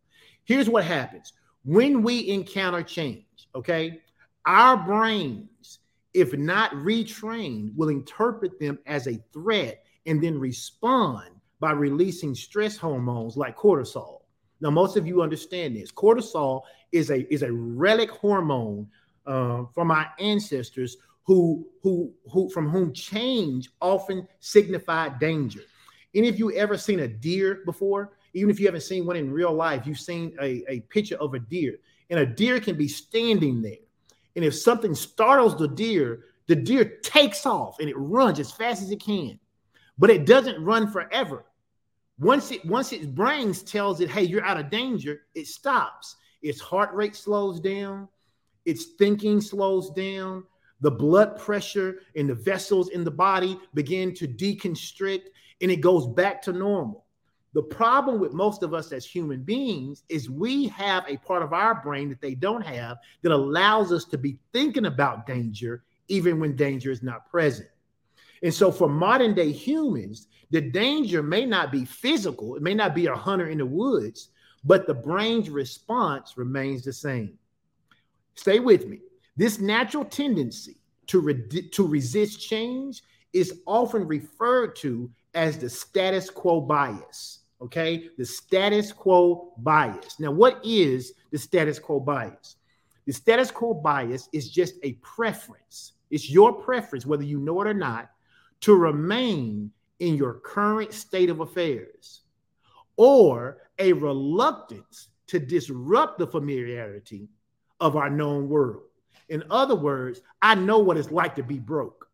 [0.44, 3.48] Here's what happens when we encounter change.
[3.54, 4.00] Okay,
[4.46, 5.80] our brains,
[6.14, 11.28] if not retrained, will interpret them as a threat and then respond
[11.60, 14.17] by releasing stress hormones like cortisol.
[14.60, 15.92] Now, most of you understand this.
[15.92, 18.88] Cortisol is a is a relic hormone
[19.26, 25.60] uh, from our ancestors who who who from whom change often signified danger.
[26.14, 28.14] Any of you ever seen a deer before?
[28.34, 31.34] Even if you haven't seen one in real life, you've seen a, a picture of
[31.34, 31.76] a deer,
[32.10, 33.84] and a deer can be standing there.
[34.36, 38.82] And if something startles the deer, the deer takes off and it runs as fast
[38.82, 39.38] as it can,
[39.98, 41.44] but it doesn't run forever.
[42.18, 46.16] Once it once its brains tells it, hey, you're out of danger, it stops.
[46.42, 48.08] Its heart rate slows down,
[48.64, 50.44] its thinking slows down,
[50.80, 55.28] the blood pressure in the vessels in the body begin to deconstrict,
[55.60, 57.04] and it goes back to normal.
[57.54, 61.52] The problem with most of us as human beings is we have a part of
[61.52, 66.40] our brain that they don't have that allows us to be thinking about danger even
[66.40, 67.68] when danger is not present.
[68.42, 72.94] And so, for modern day humans, the danger may not be physical, it may not
[72.94, 74.30] be a hunter in the woods,
[74.64, 77.38] but the brain's response remains the same.
[78.34, 79.00] Stay with me.
[79.36, 80.76] This natural tendency
[81.08, 87.40] to, re- to resist change is often referred to as the status quo bias.
[87.60, 90.20] Okay, the status quo bias.
[90.20, 92.56] Now, what is the status quo bias?
[93.06, 95.94] The status quo bias is just a preference.
[96.10, 98.10] It's your preference, whether you know it or not,
[98.60, 102.22] to remain in your current state of affairs
[102.96, 107.28] or a reluctance to disrupt the familiarity
[107.80, 108.82] of our known world.
[109.28, 112.08] In other words, I know what it's like to be broke.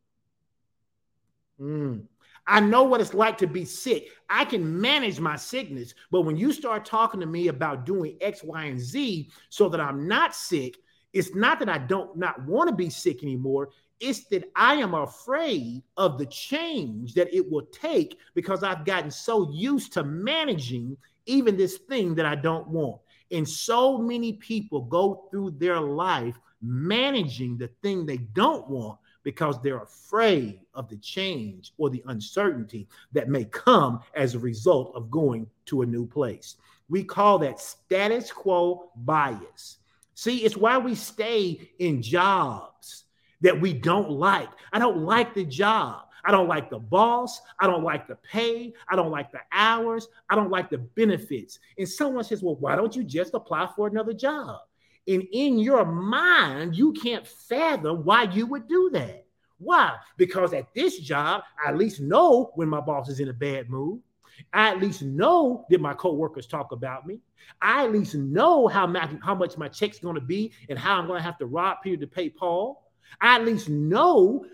[1.61, 2.03] Mm.
[2.47, 4.09] I know what it's like to be sick.
[4.29, 8.43] I can manage my sickness, but when you start talking to me about doing X,
[8.43, 10.77] Y, and Z so that I'm not sick,
[11.15, 13.71] it's not that I don't not want to be sick anymore.
[14.01, 19.11] It's that I am afraid of the change that it will take because I've gotten
[19.11, 23.01] so used to managing even this thing that I don't want.
[23.31, 29.61] And so many people go through their life managing the thing they don't want because
[29.61, 35.11] they're afraid of the change or the uncertainty that may come as a result of
[35.11, 36.57] going to a new place.
[36.89, 39.79] We call that status quo bias.
[40.15, 43.04] See, it's why we stay in jobs
[43.45, 44.49] that we don't like.
[44.73, 46.07] I don't like the job.
[46.25, 47.43] I don't like the boss.
[47.61, 48.73] I don't like the pay.
[48.89, 50.09] I don't like the hours.
[50.31, 51.59] I don't like the benefits.
[51.77, 54.61] And someone says, well, why don't you just apply for another job?
[55.07, 59.27] And in your mind, you can't fathom why you would do that.
[59.59, 59.97] Why?
[60.17, 63.69] Because at this job, I at least know when my boss is in a bad
[63.69, 64.01] mood.
[64.55, 67.21] I at least know that my coworkers talk about me.
[67.61, 70.99] I at least know how, my, how much my check's going to be and how
[70.99, 72.84] I'm going to have to rob Peter to pay Paul.
[73.21, 74.45] I at least know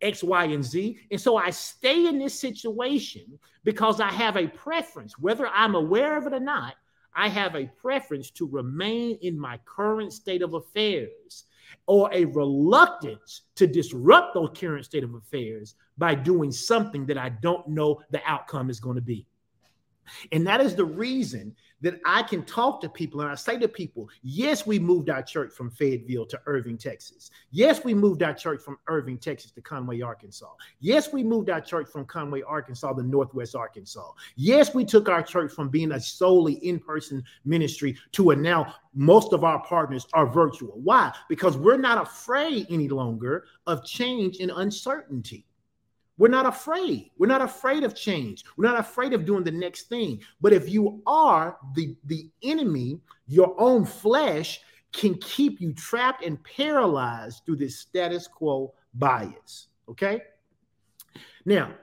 [0.00, 0.98] X, Y, and Z.
[1.10, 6.16] And so I stay in this situation because I have a preference, whether I'm aware
[6.16, 6.74] of it or not.
[7.16, 11.44] I have a preference to remain in my current state of affairs
[11.86, 17.28] or a reluctance to disrupt those current state of affairs by doing something that I
[17.28, 19.26] don't know the outcome is going to be.
[20.32, 23.68] And that is the reason that I can talk to people and I say to
[23.68, 27.30] people, yes, we moved our church from Fayetteville to Irving, Texas.
[27.50, 30.50] Yes, we moved our church from Irving, Texas to Conway, Arkansas.
[30.80, 34.12] Yes, we moved our church from Conway, Arkansas to Northwest Arkansas.
[34.34, 38.74] Yes, we took our church from being a solely in person ministry to a now
[38.94, 40.80] most of our partners are virtual.
[40.82, 41.12] Why?
[41.28, 45.44] Because we're not afraid any longer of change and uncertainty.
[46.16, 47.10] We're not afraid.
[47.18, 48.44] We're not afraid of change.
[48.56, 50.20] We're not afraid of doing the next thing.
[50.40, 54.60] But if you are the, the enemy, your own flesh
[54.92, 59.68] can keep you trapped and paralyzed through this status quo bias.
[59.88, 60.22] Okay.
[61.44, 61.74] Now,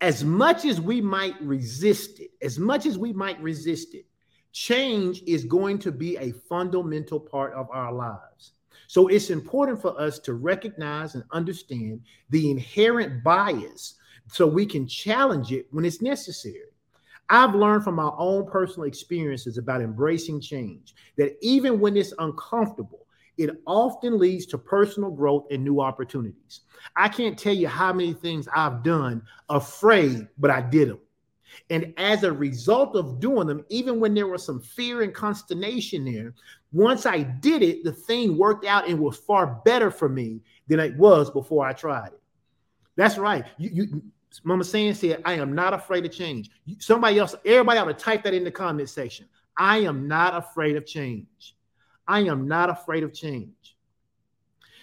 [0.00, 4.04] as much as we might resist it, as much as we might resist it,
[4.52, 8.52] change is going to be a fundamental part of our lives.
[8.90, 12.00] So it's important for us to recognize and understand
[12.30, 13.94] the inherent bias
[14.26, 16.72] so we can challenge it when it's necessary.
[17.28, 23.06] I've learned from my own personal experiences about embracing change that even when it's uncomfortable,
[23.38, 26.62] it often leads to personal growth and new opportunities.
[26.96, 30.98] I can't tell you how many things I've done afraid, but I did them.
[31.68, 36.04] And as a result of doing them, even when there was some fear and consternation
[36.04, 36.34] there,
[36.72, 40.80] once I did it, the thing worked out and was far better for me than
[40.80, 42.20] it was before I tried it.
[42.96, 43.44] That's right.
[43.58, 44.02] You, you
[44.44, 46.50] Mama Sand said, I am not afraid of change.
[46.78, 49.26] Somebody else, everybody ought to type that in the comment section.
[49.56, 51.56] I am not afraid of change.
[52.06, 53.76] I am not afraid of change.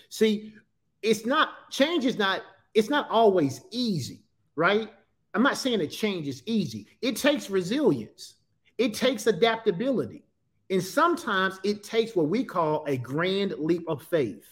[0.09, 0.53] See,
[1.01, 2.41] it's not change is not
[2.73, 4.23] it's not always easy,
[4.55, 4.89] right?
[5.37, 6.87] I'm not saying that change is easy.
[7.03, 8.37] It takes resilience.
[8.79, 10.23] It takes adaptability.
[10.71, 14.47] And sometimes it takes what we call a grand leap of faith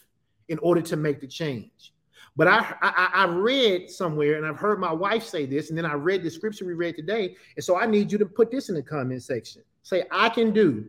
[0.48, 1.96] in order to make the change.
[2.36, 5.88] But I, I, I read somewhere, and I've heard my wife say this, and then
[5.88, 7.36] I read the scripture we read today.
[7.56, 9.64] And so I need you to put this in the comment section.
[9.82, 10.86] Say, I can do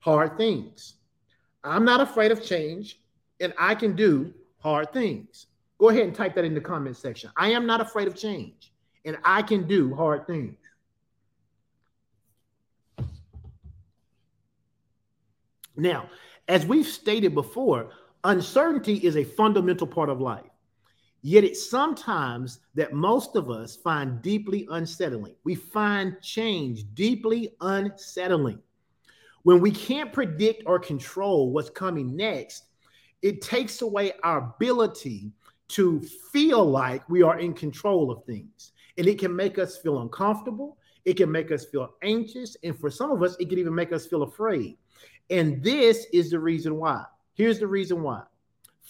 [0.00, 0.94] hard things.
[1.62, 3.00] I'm not afraid of change,
[3.38, 5.46] and I can do hard things.
[5.78, 7.30] Go ahead and type that in the comment section.
[7.36, 8.72] I am not afraid of change,
[9.06, 10.56] and I can do hard things.
[15.76, 16.10] Now,
[16.48, 17.90] as we've stated before,
[18.24, 20.44] uncertainty is a fundamental part of life.
[21.22, 25.34] Yet it's sometimes that most of us find deeply unsettling.
[25.44, 28.60] We find change deeply unsettling.
[29.42, 32.64] When we can't predict or control what's coming next,
[33.22, 35.32] it takes away our ability
[35.68, 36.00] to
[36.32, 38.72] feel like we are in control of things.
[38.98, 40.78] And it can make us feel uncomfortable.
[41.04, 42.56] It can make us feel anxious.
[42.64, 44.76] And for some of us, it can even make us feel afraid.
[45.30, 47.04] And this is the reason why.
[47.34, 48.22] Here's the reason why.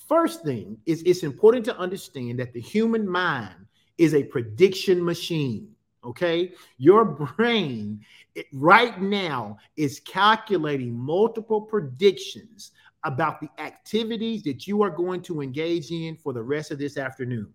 [0.09, 3.66] First thing is it's important to understand that the human mind
[3.99, 5.69] is a prediction machine.
[6.05, 6.53] Okay.
[6.79, 8.01] Your brain
[8.37, 12.71] it, right now is calculating multiple predictions
[13.03, 16.97] about the activities that you are going to engage in for the rest of this
[16.97, 17.53] afternoon.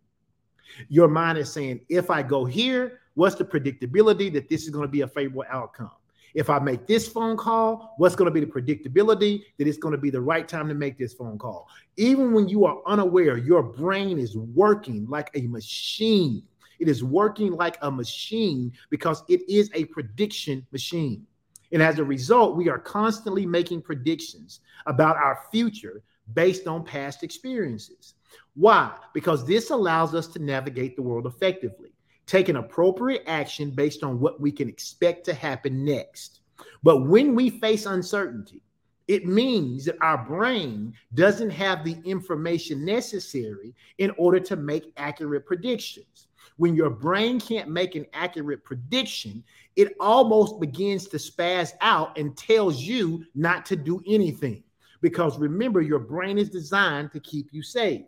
[0.90, 4.86] Your mind is saying, if I go here, what's the predictability that this is going
[4.86, 5.92] to be a favorable outcome?
[6.34, 9.94] If I make this phone call, what's going to be the predictability that it's going
[9.94, 11.68] to be the right time to make this phone call?
[11.98, 16.44] Even when you are unaware, your brain is working like a machine.
[16.80, 21.28] It is working like a machine because it is a prediction machine.
[21.72, 26.02] And as a result, we are constantly making predictions about our future
[26.34, 28.16] based on past experiences.
[28.56, 28.92] Why?
[29.14, 31.92] Because this allows us to navigate the world effectively
[32.32, 36.40] taking appropriate action based on what we can expect to happen next.
[36.82, 38.62] But when we face uncertainty,
[39.10, 45.46] it means that our brain doesn't have the information necessary in order to make accurate
[45.46, 46.28] predictions.
[46.56, 49.44] When your brain can't make an accurate prediction,
[49.76, 54.64] it almost begins to spaz out and tells you not to do anything.
[55.02, 58.06] Because remember, your brain is designed to keep you safe.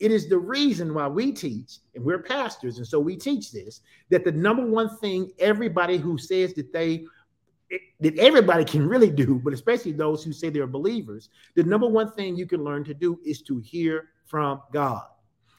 [0.00, 3.82] It is the reason why we teach, and we're pastors, and so we teach this
[4.08, 7.04] that the number one thing everybody who says that they
[8.00, 12.10] that everybody can really do, but especially those who say they're believers, the number one
[12.12, 15.04] thing you can learn to do is to hear from God.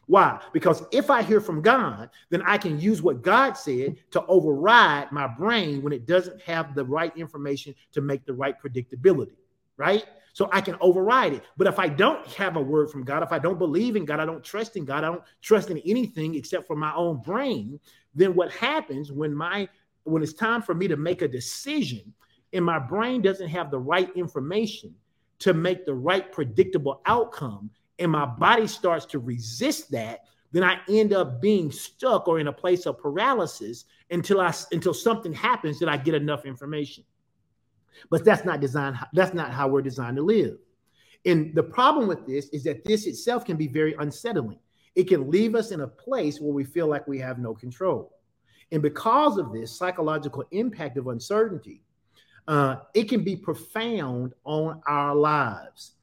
[0.07, 0.41] Why?
[0.51, 5.09] Because if I hear from God, then I can use what God said to override
[5.11, 9.37] my brain when it doesn't have the right information to make the right predictability,
[9.81, 10.05] right?
[10.33, 11.43] So I can override it.
[11.57, 14.19] But if I don't have a word from God, if I don't believe in God,
[14.19, 17.79] I don't trust in God, I don't trust in anything except for my own brain,
[18.13, 19.67] then what happens when my
[20.03, 22.13] when it's time for me to make a decision
[22.53, 24.93] and my brain doesn't have the right information
[25.39, 27.69] to make the right predictable outcome
[27.99, 30.21] and my body starts to resist that
[30.51, 34.93] then i end up being stuck or in a place of paralysis until i until
[34.93, 37.03] something happens that i get enough information
[38.09, 40.57] but that's not designed that's not how we're designed to live.
[41.25, 44.59] And the problem with this is that this itself can be very unsettling.
[44.95, 48.17] It can leave us in a place where we feel like we have no control.
[48.71, 51.83] And because of this psychological impact of uncertainty
[52.47, 55.93] uh, it can be profound on our lives.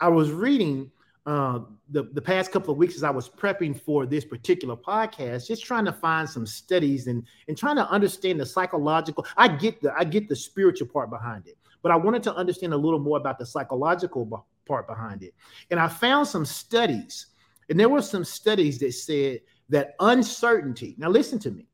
[0.00, 0.90] I was reading
[1.26, 1.58] uh,
[1.90, 5.64] the, the past couple of weeks as I was prepping for this particular podcast, just
[5.64, 9.26] trying to find some studies and, and trying to understand the psychological.
[9.36, 12.72] I get the I get the spiritual part behind it, but I wanted to understand
[12.72, 15.34] a little more about the psychological part behind it.
[15.72, 17.26] And I found some studies,
[17.68, 20.94] and there were some studies that said that uncertainty.
[20.96, 21.66] Now listen to me,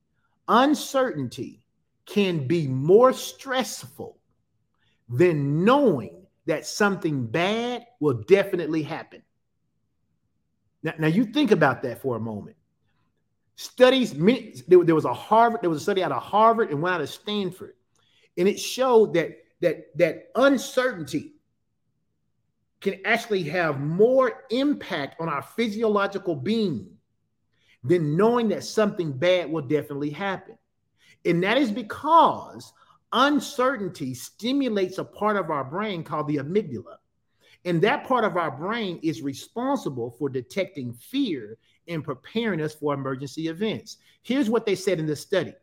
[0.49, 1.63] uncertainty
[2.07, 4.17] can be more stressful
[5.11, 9.23] than knowing that something bad will definitely happen.
[10.83, 12.57] Now, now you think about that for a moment.
[13.57, 16.93] Studies, there, there was a Harvard, there was a study out of Harvard and one
[16.93, 17.75] out of Stanford,
[18.37, 21.35] and it showed that that that uncertainty
[22.81, 26.97] can actually have more impact on our physiological being
[27.85, 30.59] than knowing that something bad will definitely happen.
[31.25, 32.73] And that is because
[33.13, 36.97] uncertainty stimulates a part of our brain called the amygdala.
[37.65, 42.95] And that part of our brain is responsible for detecting fear and preparing us for
[42.95, 43.99] emergency events.
[44.23, 45.55] Here's what they said in the study.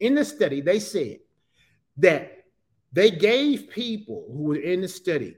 [0.00, 1.18] In the study, they said
[1.96, 2.44] that
[2.92, 5.36] they gave people who were in the study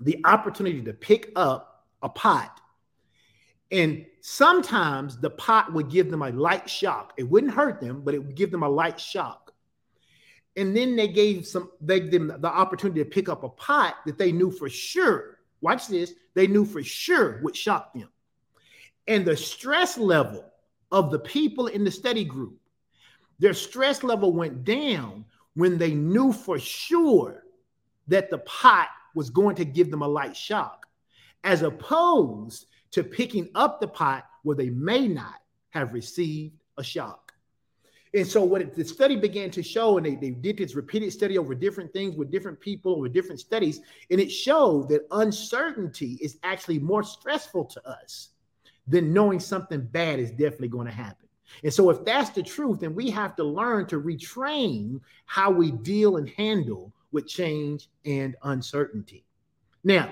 [0.00, 2.60] the opportunity to pick up a pot
[3.70, 7.12] and sometimes the pot would give them a light shock.
[7.16, 9.47] It wouldn't hurt them, but it would give them a light shock.
[10.58, 13.94] And then they gave some, they gave them the opportunity to pick up a pot
[14.06, 15.38] that they knew for sure.
[15.60, 18.08] Watch this, they knew for sure would shock them.
[19.06, 20.44] And the stress level
[20.90, 22.58] of the people in the study group,
[23.38, 27.44] their stress level went down when they knew for sure
[28.08, 30.86] that the pot was going to give them a light shock,
[31.44, 35.36] as opposed to picking up the pot where they may not
[35.70, 37.27] have received a shock.
[38.18, 41.38] And so, what the study began to show, and they, they did this repeated study
[41.38, 46.36] over different things with different people, over different studies, and it showed that uncertainty is
[46.42, 48.30] actually more stressful to us
[48.88, 51.28] than knowing something bad is definitely going to happen.
[51.62, 55.70] And so, if that's the truth, then we have to learn to retrain how we
[55.70, 59.24] deal and handle with change and uncertainty.
[59.84, 60.10] Now,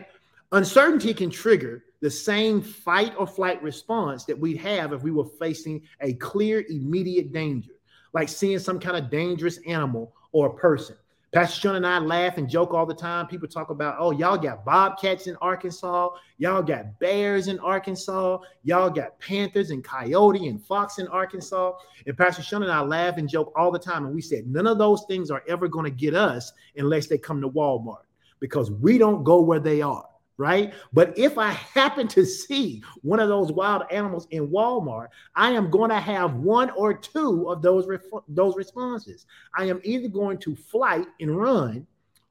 [0.53, 5.27] uncertainty can trigger the same fight or flight response that we'd have if we were
[5.41, 7.73] facing a clear, immediate danger,
[8.17, 10.97] like seeing some kind of dangerous animal or a person.
[11.33, 13.27] Pastor Sean and I laugh and joke all the time.
[13.27, 16.09] People talk about, oh, y'all got bobcats in Arkansas.
[16.39, 18.39] Y'all got bears in Arkansas.
[18.63, 21.73] Y'all got panthers and coyote and fox in Arkansas.
[22.07, 24.07] And Pastor Sean and I laugh and joke all the time.
[24.07, 27.19] And we said, none of those things are ever going to get us unless they
[27.19, 28.05] come to Walmart
[28.41, 30.09] because we don't go where they are
[30.39, 30.75] right?
[30.93, 35.71] But if I happen to see one of those wild animals in Walmart, I am
[35.71, 37.87] going to have one or two of those
[38.29, 39.27] those responses.
[39.57, 41.87] I am either going to flight and run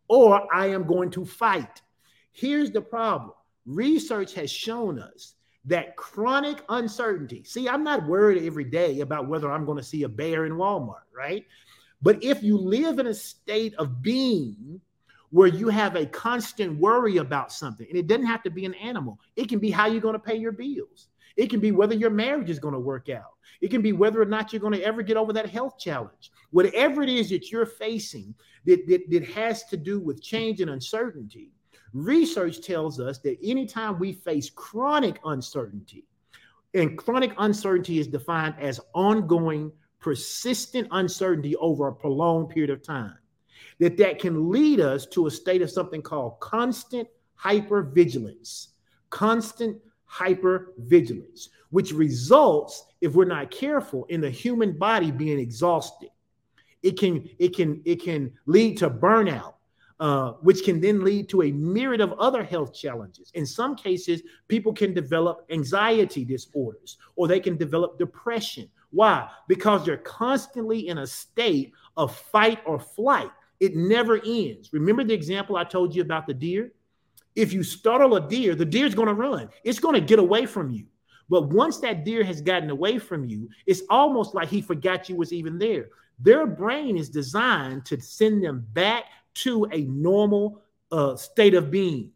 [0.08, 1.82] or I am going to fight.
[2.32, 3.32] Here's the problem.
[3.66, 5.36] Research has shown us
[5.66, 7.43] that chronic uncertainty.
[7.43, 10.53] See, I'm not worried every day about whether I'm going to see a bear in
[10.53, 11.43] Walmart, right?
[12.01, 14.80] But if you live in a state of being
[15.36, 17.86] where you have a constant worry about something.
[17.90, 20.20] And it doesn't have to be an animal, it can be how you're going to
[20.20, 21.10] pay your bills.
[21.36, 23.34] It can be whether your marriage is going to work out.
[23.60, 26.32] It can be whether or not you're going to ever get over that health challenge.
[26.52, 28.34] Whatever it is that you're facing
[28.64, 31.52] that, that, that has to do with change and uncertainty,
[31.92, 36.06] research tells us that anytime we face chronic uncertainty,
[36.74, 39.70] and chronic uncertainty is defined as ongoing,
[40.00, 43.18] persistent uncertainty over a prolonged period of time
[43.80, 47.08] that that can lead us to a state of something called constant
[47.40, 48.68] hypervigilance.
[49.10, 49.78] Constant
[50.10, 56.10] hypervigilance, which results, if we're not careful, in the human body being exhausted.
[56.84, 59.54] It can it can it can lead to burnout.
[59.98, 63.32] Uh, which can then lead to a myriad of other health challenges.
[63.34, 68.70] In some cases, people can develop anxiety disorders or they can develop depression.
[68.92, 69.30] Why?
[69.48, 73.32] Because they're constantly in a state of fight or flight.
[73.60, 74.72] It never ends.
[74.74, 76.72] Remember the example I told you about the deer?
[77.36, 80.45] If you startle a deer, the deer's going to run, it's going to get away
[80.45, 80.86] from you.
[81.30, 85.16] But once that deer has gotten away from you, it's almost like he forgot you
[85.16, 85.89] was even there.
[86.20, 92.12] Their brain is designed to send them back to a normal uh, state of being.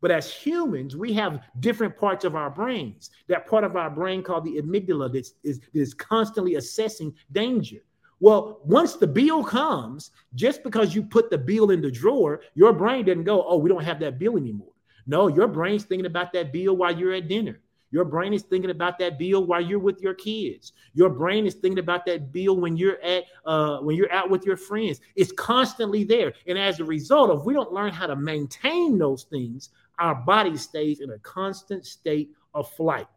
[0.00, 3.10] But as humans, we have different parts of our brains.
[3.28, 7.78] That part of our brain called the amygdala that is, is constantly assessing danger.
[8.22, 12.72] Well, once the bill comes, just because you put the bill in the drawer, your
[12.72, 14.70] brain doesn't go, oh, we don't have that bill anymore.
[15.08, 17.58] No, your brain's thinking about that bill while you're at dinner.
[17.90, 20.72] Your brain is thinking about that bill while you're with your kids.
[20.94, 24.46] Your brain is thinking about that bill when you're at uh, when you're out with
[24.46, 25.00] your friends.
[25.16, 29.24] It's constantly there, and as a result, if we don't learn how to maintain those
[29.24, 33.08] things, our body stays in a constant state of flight.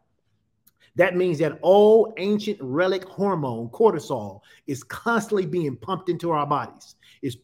[0.96, 6.96] That means that old ancient relic hormone, cortisol, is constantly being pumped into our bodies.
[7.22, 7.36] Is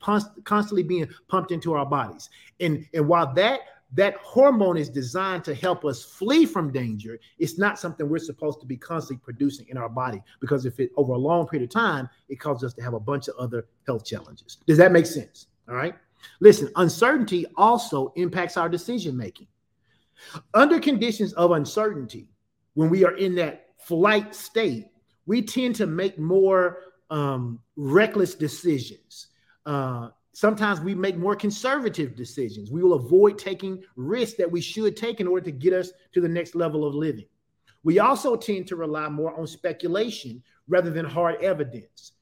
[0.44, 2.28] constantly being pumped into our bodies.
[2.60, 3.60] And, and while that
[3.94, 7.20] that hormone is designed to help us flee from danger.
[7.38, 10.90] It's not something we're supposed to be constantly producing in our body because if it
[10.96, 13.66] over a long period of time, it causes us to have a bunch of other
[13.86, 14.58] health challenges.
[14.66, 15.48] Does that make sense?
[15.68, 15.94] All right.
[16.40, 19.48] Listen, uncertainty also impacts our decision making.
[20.54, 22.28] Under conditions of uncertainty,
[22.74, 24.86] when we are in that flight state,
[25.26, 26.78] we tend to make more
[27.10, 29.28] um, reckless decisions.
[29.66, 32.70] Uh, Sometimes we make more conservative decisions.
[32.70, 36.22] We will avoid taking risks that we should take in order to get us to
[36.22, 37.26] the next level of living.
[37.84, 42.12] We also tend to rely more on speculation rather than hard evidence.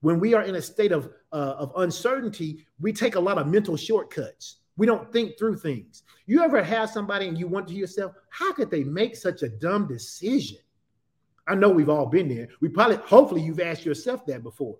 [0.00, 3.46] When we are in a state of, uh, of uncertainty, we take a lot of
[3.46, 4.56] mental shortcuts.
[4.80, 6.04] We don't think through things.
[6.24, 9.48] You ever have somebody and you wonder to yourself, how could they make such a
[9.50, 10.56] dumb decision?
[11.46, 12.48] I know we've all been there.
[12.62, 14.78] We probably, hopefully, you've asked yourself that before.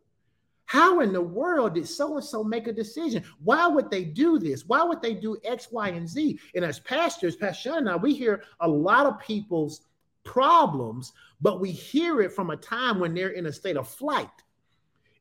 [0.65, 3.23] How in the world did so and so make a decision?
[3.45, 4.65] Why would they do this?
[4.65, 6.41] Why would they do X, Y, and Z?
[6.55, 9.83] And as pastors, Pastor Sean and I, we hear a lot of people's
[10.25, 14.31] problems, but we hear it from a time when they're in a state of flight.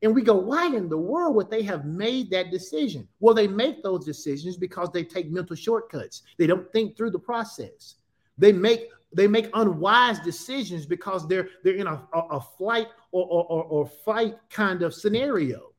[0.02, 3.08] And we go, why in the world would they have made that decision?
[3.20, 6.24] Well, they make those decisions because they take mental shortcuts.
[6.38, 7.95] They don't think through the process.
[8.38, 13.26] They make they make unwise decisions because they're they're in a, a, a flight or,
[13.26, 15.72] or, or, fight kind of scenario.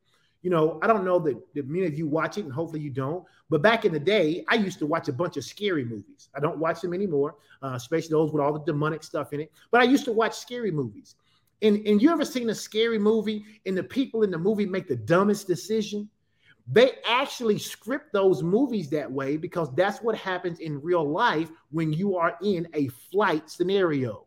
[0.42, 2.90] You know, I don't know that, that many of you watch it, and hopefully you
[2.90, 3.24] don't.
[3.48, 6.28] But back in the day, I used to watch a bunch of scary movies.
[6.34, 9.52] I don't watch them anymore, uh, especially those with all the demonic stuff in it.
[9.70, 11.14] But I used to watch scary movies.
[11.62, 14.88] And, and you ever seen a scary movie and the people in the movie make
[14.88, 16.08] the dumbest decision?
[16.72, 21.92] They actually script those movies that way because that's what happens in real life when
[21.92, 24.26] you are in a flight scenario.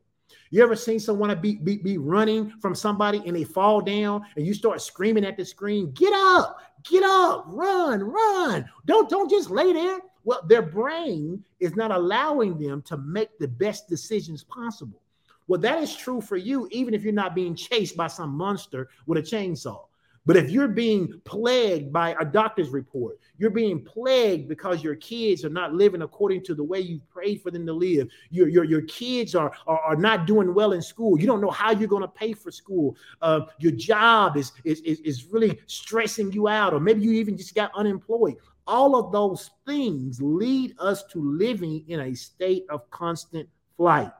[0.49, 4.45] You ever seen someone be, be, be running from somebody and they fall down and
[4.45, 8.69] you start screaming at the screen, get up, get up, run, run.
[8.85, 9.99] Don't, don't just lay there.
[10.25, 15.02] Well, their brain is not allowing them to make the best decisions possible.
[15.47, 18.89] Well, that is true for you, even if you're not being chased by some monster
[19.05, 19.85] with a chainsaw.
[20.25, 25.43] But if you're being plagued by a doctor's report, you're being plagued because your kids
[25.43, 28.07] are not living according to the way you prayed for them to live.
[28.29, 31.19] Your, your, your kids are, are, are not doing well in school.
[31.19, 32.95] You don't know how you're going to pay for school.
[33.21, 37.35] Uh, your job is, is, is, is really stressing you out, or maybe you even
[37.35, 38.35] just got unemployed.
[38.65, 44.13] All of those things lead us to living in a state of constant flight.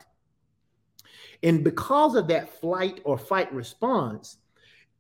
[1.44, 4.38] And because of that flight or fight response,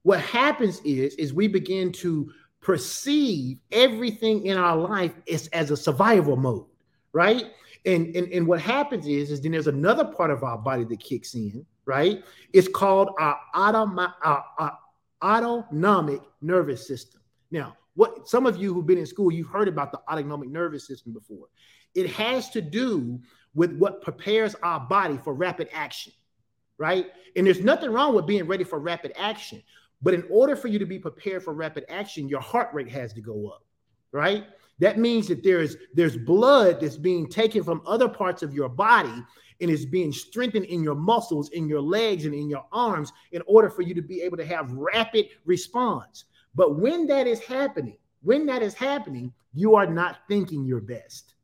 [0.03, 2.31] what happens is is we begin to
[2.61, 6.65] perceive everything in our life as, as a survival mode
[7.13, 7.45] right?
[7.85, 10.99] And, and and what happens is is then there's another part of our body that
[10.99, 12.23] kicks in right?
[12.53, 14.79] It's called our, autom- our, our
[15.21, 17.21] autonomic nervous system.
[17.51, 20.87] Now what some of you who've been in school you've heard about the autonomic nervous
[20.87, 21.47] system before.
[21.93, 23.19] It has to do
[23.53, 26.13] with what prepares our body for rapid action
[26.77, 29.61] right and there's nothing wrong with being ready for rapid action
[30.03, 33.13] but in order for you to be prepared for rapid action, your heart rate has
[33.13, 33.63] to go up,
[34.11, 34.45] right?
[34.79, 39.23] That means that there's there's blood that's being taken from other parts of your body
[39.61, 43.41] and is being strengthened in your muscles, in your legs, and in your arms in
[43.47, 46.25] order for you to be able to have rapid response.
[46.53, 51.35] But when that is happening, when that is happening, you are not thinking your best.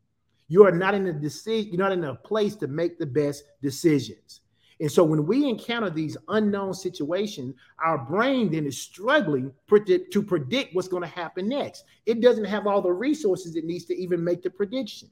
[0.49, 3.43] You are not in a decision, you're not in a place to make the best
[3.61, 4.41] decisions.
[4.79, 10.73] And so when we encounter these unknown situations, our brain then is struggling to predict
[10.73, 11.83] what's going to happen next.
[12.05, 15.09] It doesn't have all the resources it needs to even make the prediction.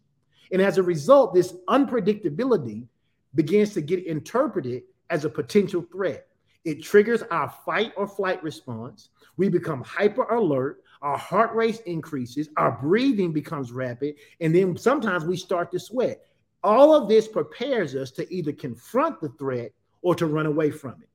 [0.52, 2.88] And as a result, this unpredictability
[3.36, 6.28] begins to get interpreted as a potential threat.
[6.64, 9.10] It triggers our fight or flight response.
[9.36, 10.82] We become hyper alert.
[11.02, 12.50] Our heart rate increases.
[12.58, 14.16] Our breathing becomes rapid.
[14.40, 16.26] And then sometimes we start to sweat.
[16.64, 20.96] All of this prepares us to either confront the threat or to run away from
[21.02, 21.10] it.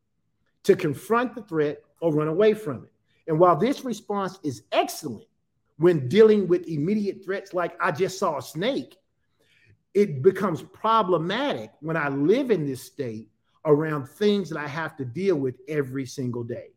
[0.64, 2.92] To confront the threat or run away from it.
[3.26, 5.26] And while this response is excellent
[5.78, 8.96] when dealing with immediate threats like I just saw a snake,
[9.94, 13.28] it becomes problematic when I live in this state
[13.64, 16.68] around things that I have to deal with every single day.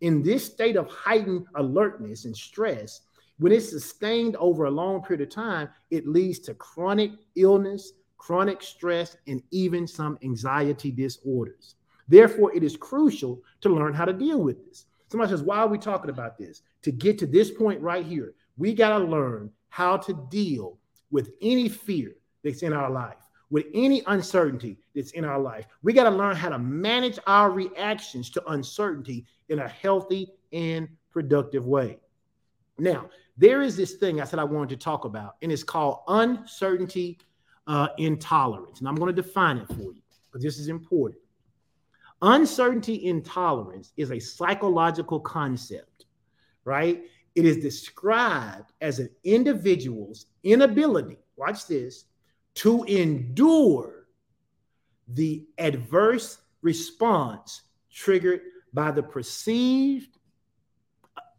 [0.00, 3.02] In this state of heightened alertness and stress,
[3.38, 8.62] when it's sustained over a long period of time, it leads to chronic illness, chronic
[8.62, 11.74] stress, and even some anxiety disorders.
[12.08, 14.86] Therefore, it is crucial to learn how to deal with this.
[15.08, 16.62] Somebody says, Why are we talking about this?
[16.82, 20.78] To get to this point right here, we got to learn how to deal
[21.10, 22.12] with any fear
[22.42, 23.18] that's in our life,
[23.50, 25.66] with any uncertainty that's in our life.
[25.82, 30.88] We got to learn how to manage our reactions to uncertainty in a healthy and
[31.10, 31.98] productive way.
[32.78, 36.00] Now, there is this thing I said I wanted to talk about, and it's called
[36.08, 37.18] uncertainty
[37.66, 38.78] uh, intolerance.
[38.78, 41.20] And I'm going to define it for you because this is important.
[42.22, 46.06] Uncertainty intolerance is a psychological concept,
[46.64, 47.02] right?
[47.34, 52.06] It is described as an individual's inability, watch this,
[52.54, 54.06] to endure
[55.08, 57.62] the adverse response
[57.92, 58.40] triggered
[58.72, 60.18] by the perceived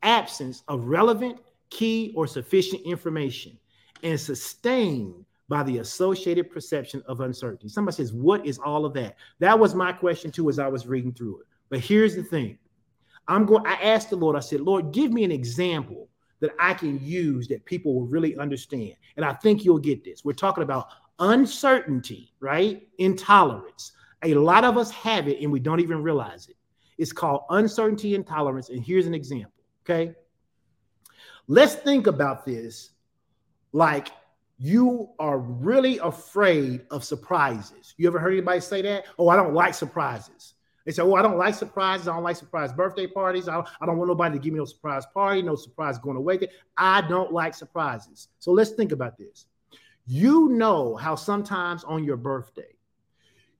[0.03, 1.39] absence of relevant,
[1.70, 3.57] key, or sufficient information
[4.03, 7.70] and sustained by the associated perception of uncertainty.
[7.70, 9.15] Somebody says, What is all of that?
[9.39, 11.47] That was my question too as I was reading through it.
[11.70, 12.57] But here's the thing
[13.28, 16.09] I'm going, I asked the Lord, I said, Lord, give me an example
[16.39, 18.93] that I can use that people will really understand.
[19.15, 20.24] And I think you'll get this.
[20.24, 20.89] We're talking about
[21.20, 22.88] uncertainty, right?
[22.99, 23.93] Intolerance.
[24.24, 26.55] A lot of us have it and we don't even realize it.
[26.97, 28.70] It's called uncertainty intolerance.
[28.70, 30.13] And here's an example, okay?
[31.47, 32.91] Let's think about this
[33.71, 34.09] like
[34.57, 37.93] you are really afraid of surprises.
[37.97, 39.05] You ever heard anybody say that?
[39.19, 40.55] Oh, I don't like surprises.
[40.85, 42.07] They say, Oh, I don't like surprises.
[42.07, 43.47] I don't like surprise birthday parties.
[43.47, 46.17] I don't, I don't want nobody to give me no surprise party, no surprise going
[46.17, 46.39] away.
[46.75, 48.29] I don't like surprises.
[48.39, 49.45] So let's think about this.
[50.05, 52.73] You know how sometimes on your birthday,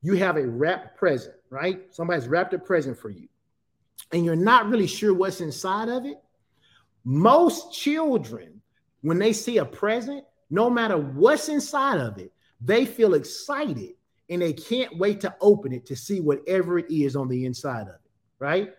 [0.02, 1.94] you have a wrapped present, right?
[1.94, 3.28] Somebody's wrapped a present for you,
[4.14, 6.18] and you're not really sure what's inside of it.
[7.04, 8.62] Most children,
[9.02, 12.32] when they see a present, no matter what's inside of it,
[12.62, 13.94] they feel excited
[14.30, 17.84] and they can't wait to open it to see whatever it is on the inside
[17.84, 18.74] of it, right?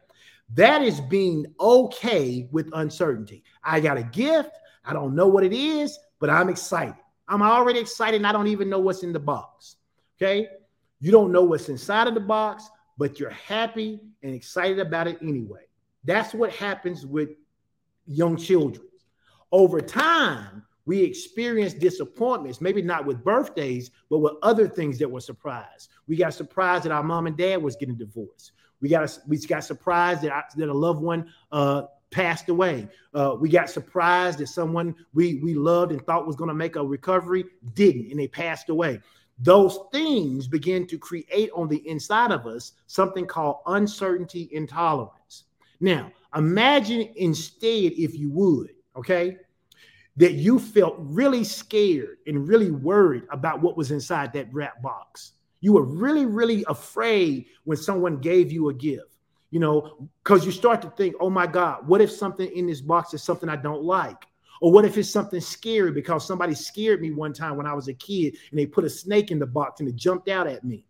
[0.54, 3.44] That is being okay with uncertainty.
[3.62, 4.50] I got a gift.
[4.84, 6.94] I don't know what it is, but I'm excited.
[7.28, 9.76] I'm already excited and I don't even know what's in the box.
[10.16, 10.48] Okay.
[11.00, 15.18] You don't know what's inside of the box, but you're happy and excited about it
[15.22, 15.60] anyway.
[16.04, 17.30] That's what happens with
[18.08, 18.84] young children.
[19.52, 25.20] Over time, we experience disappointments, maybe not with birthdays, but with other things that were
[25.20, 25.90] surprised.
[26.06, 28.52] We got surprised that our mom and dad was getting divorced.
[28.80, 32.88] We got we got surprised that, that a loved one uh, passed away.
[33.12, 36.76] Uh, we got surprised that someone we we loved and thought was going to make
[36.76, 37.44] a recovery
[37.74, 39.00] didn't, and they passed away.
[39.40, 45.44] Those things begin to create on the inside of us something called uncertainty intolerance.
[45.80, 49.36] Now, imagine instead, if you would, okay,
[50.16, 55.32] that you felt really scared and really worried about what was inside that wrap box.
[55.60, 59.18] You were really, really afraid when someone gave you a gift
[59.50, 62.80] you know, because you start to think, oh my God, what if something in this
[62.80, 64.26] box is something I don't like?
[64.60, 67.88] Or what if it's something scary because somebody scared me one time when I was
[67.88, 70.64] a kid and they put a snake in the box and it jumped out at
[70.64, 70.84] me?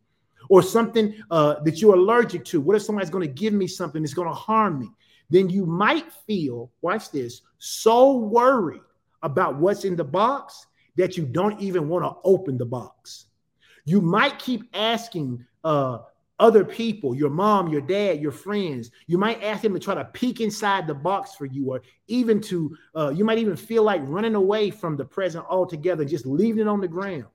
[0.48, 2.60] Or something uh, that you're allergic to.
[2.60, 4.88] What if somebody's going to give me something that's going to harm me?
[5.30, 8.80] Then you might feel, watch this, so worried
[9.22, 13.26] about what's in the box that you don't even want to open the box.
[13.84, 15.98] You might keep asking uh,
[16.38, 18.90] other people, your mom, your dad, your friends.
[19.06, 22.40] You might ask them to try to peek inside the box for you, or even
[22.42, 26.62] to, uh, you might even feel like running away from the present altogether, just leaving
[26.62, 27.26] it on the ground.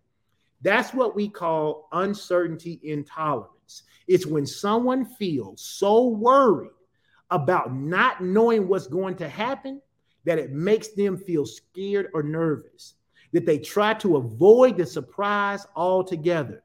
[0.64, 3.84] That's what we call uncertainty intolerance.
[4.08, 6.72] It's when someone feels so worried
[7.30, 9.82] about not knowing what's going to happen
[10.26, 12.96] that it makes them feel scared or nervous,
[13.34, 16.64] that they try to avoid the surprise altogether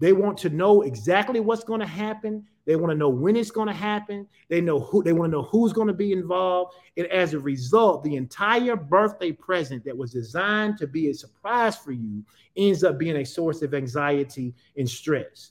[0.00, 2.46] They want to know exactly what's going to happen.
[2.66, 4.26] They want to know when it's going to happen.
[4.48, 6.74] They know who they want to know who's going to be involved.
[6.96, 11.76] And as a result, the entire birthday present that was designed to be a surprise
[11.76, 12.24] for you
[12.56, 15.50] ends up being a source of anxiety and stress.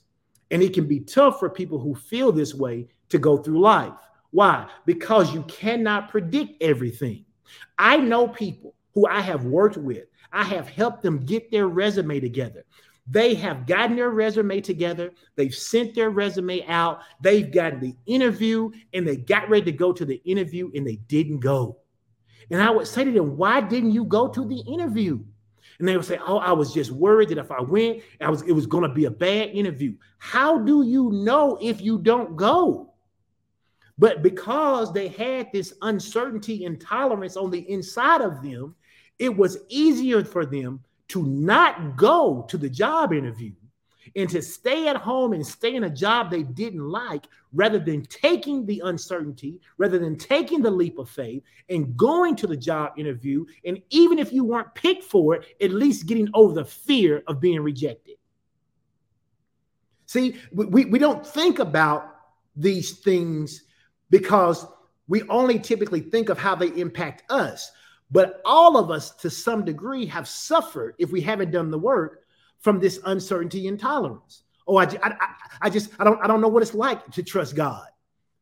[0.50, 3.92] And it can be tough for people who feel this way to go through life.
[4.30, 4.68] Why?
[4.84, 7.24] Because you cannot predict everything.
[7.78, 12.18] I know people who I have worked with, I have helped them get their resume
[12.18, 12.64] together.
[13.06, 15.12] They have gotten their resume together.
[15.36, 17.00] They've sent their resume out.
[17.20, 20.96] They've gotten the interview and they got ready to go to the interview and they
[20.96, 21.78] didn't go.
[22.50, 25.20] And I would say to them, Why didn't you go to the interview?
[25.78, 28.42] And they would say, Oh, I was just worried that if I went, I was
[28.42, 29.94] it was going to be a bad interview.
[30.18, 32.94] How do you know if you don't go?
[33.98, 38.74] But because they had this uncertainty intolerance on the inside of them,
[39.18, 40.80] it was easier for them
[41.14, 43.52] to not go to the job interview
[44.16, 48.02] and to stay at home and stay in a job they didn't like rather than
[48.06, 52.94] taking the uncertainty, rather than taking the leap of faith and going to the job
[52.98, 53.44] interview.
[53.64, 57.40] And even if you weren't picked for it, at least getting over the fear of
[57.40, 58.16] being rejected.
[60.06, 62.12] See, we, we don't think about
[62.56, 63.62] these things
[64.10, 64.66] because
[65.06, 67.70] we only typically think of how they impact us.
[68.10, 72.24] But all of us, to some degree, have suffered if we haven't done the work
[72.60, 74.44] from this uncertainty intolerance.
[74.66, 75.14] Oh, I, I,
[75.62, 77.86] I just I don't I don't know what it's like to trust God.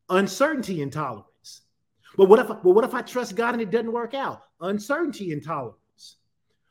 [0.09, 1.61] Uncertainty intolerance.
[2.15, 4.43] But what if but what if I trust God and it doesn't work out?
[4.61, 6.17] Uncertainty intolerance.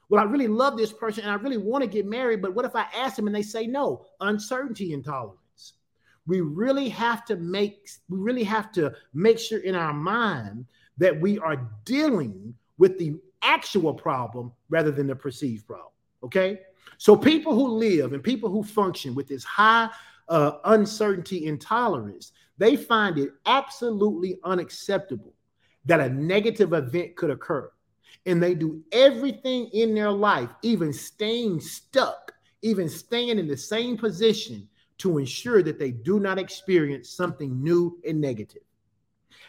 [0.08, 2.64] Well, I really love this person and I really want to get married, but what
[2.64, 4.04] if I ask them and they say no?
[4.20, 5.38] Uncertainty intolerance.
[6.26, 10.66] We really have to make we really have to make sure in our mind
[10.98, 15.92] that we are dealing with the actual problem rather than the perceived problem.
[16.24, 16.58] Okay.
[16.98, 19.88] So people who live and people who function with this high
[20.28, 25.32] uh, uncertainty intolerance, they find it absolutely unacceptable
[25.84, 27.70] that a negative event could occur.
[28.26, 33.96] And they do everything in their life, even staying stuck, even staying in the same
[33.96, 34.68] position
[34.98, 38.64] to ensure that they do not experience something new and negative.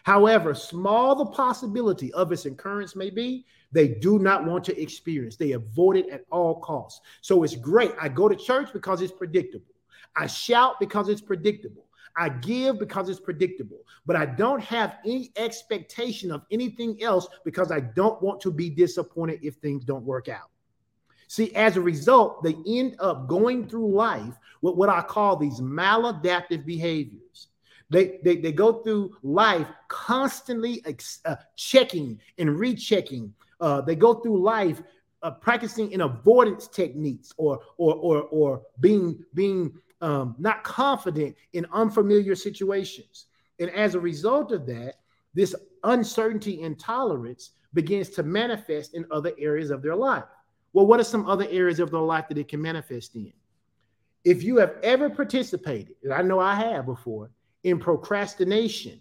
[0.03, 5.37] However small the possibility of its occurrence may be, they do not want to experience.
[5.37, 7.01] They avoid it at all costs.
[7.21, 7.93] So it's great.
[7.99, 9.73] I go to church because it's predictable.
[10.15, 11.85] I shout because it's predictable.
[12.15, 17.71] I give because it's predictable, but I don't have any expectation of anything else because
[17.71, 20.51] I don't want to be disappointed if things don't work out.
[21.27, 25.59] See, as a result, they end up going through life with what I call these
[25.59, 27.47] maladaptive behaviors.
[27.89, 33.33] They, they, they go through life constantly ex, uh, checking and rechecking.
[33.59, 34.81] Uh, they go through life
[35.21, 41.65] uh, practicing in avoidance techniques or or or, or being being um, not confident in
[41.71, 43.27] unfamiliar situations.
[43.59, 44.95] And as a result of that,
[45.33, 50.25] this uncertainty intolerance begins to manifest in other areas of their life.
[50.73, 53.31] Well, what are some other areas of their life that it can manifest in?
[54.25, 57.29] If you have ever participated, and I know I have before,
[57.63, 58.99] in procrastination.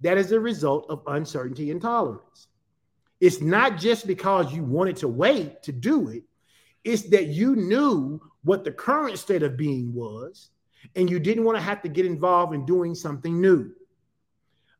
[0.00, 2.48] That is a result of uncertainty intolerance.
[3.20, 6.24] It's not just because you wanted to wait to do it,
[6.84, 10.50] it's that you knew what the current state of being was,
[10.96, 13.70] and you didn't want to have to get involved in doing something new.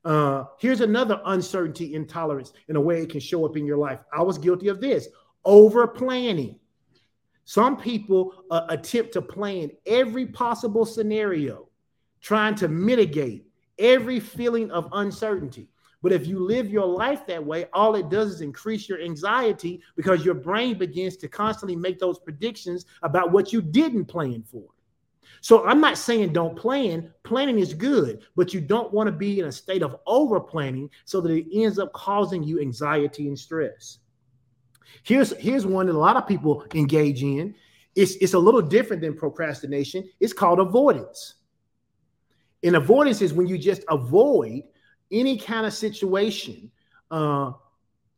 [0.05, 4.01] Uh, here's another uncertainty intolerance in a way it can show up in your life.
[4.13, 5.07] I was guilty of this
[5.45, 6.59] over planning.
[7.45, 11.69] Some people uh, attempt to plan every possible scenario
[12.23, 13.47] trying to mitigate
[13.79, 15.69] every feeling of uncertainty.
[16.03, 19.81] But if you live your life that way, all it does is increase your anxiety
[19.97, 24.65] because your brain begins to constantly make those predictions about what you didn't plan for.
[25.41, 27.13] So I'm not saying don't plan.
[27.25, 30.91] Planning is good, but you don't want to be in a state of over planning
[31.05, 33.99] so that it ends up causing you anxiety and stress.
[35.05, 37.55] Here's here's one that a lot of people engage in.
[37.95, 40.09] It's, it's a little different than procrastination.
[40.21, 41.35] It's called avoidance.
[42.63, 44.63] And avoidance is when you just avoid
[45.11, 46.71] any kind of situation
[47.11, 47.53] uh,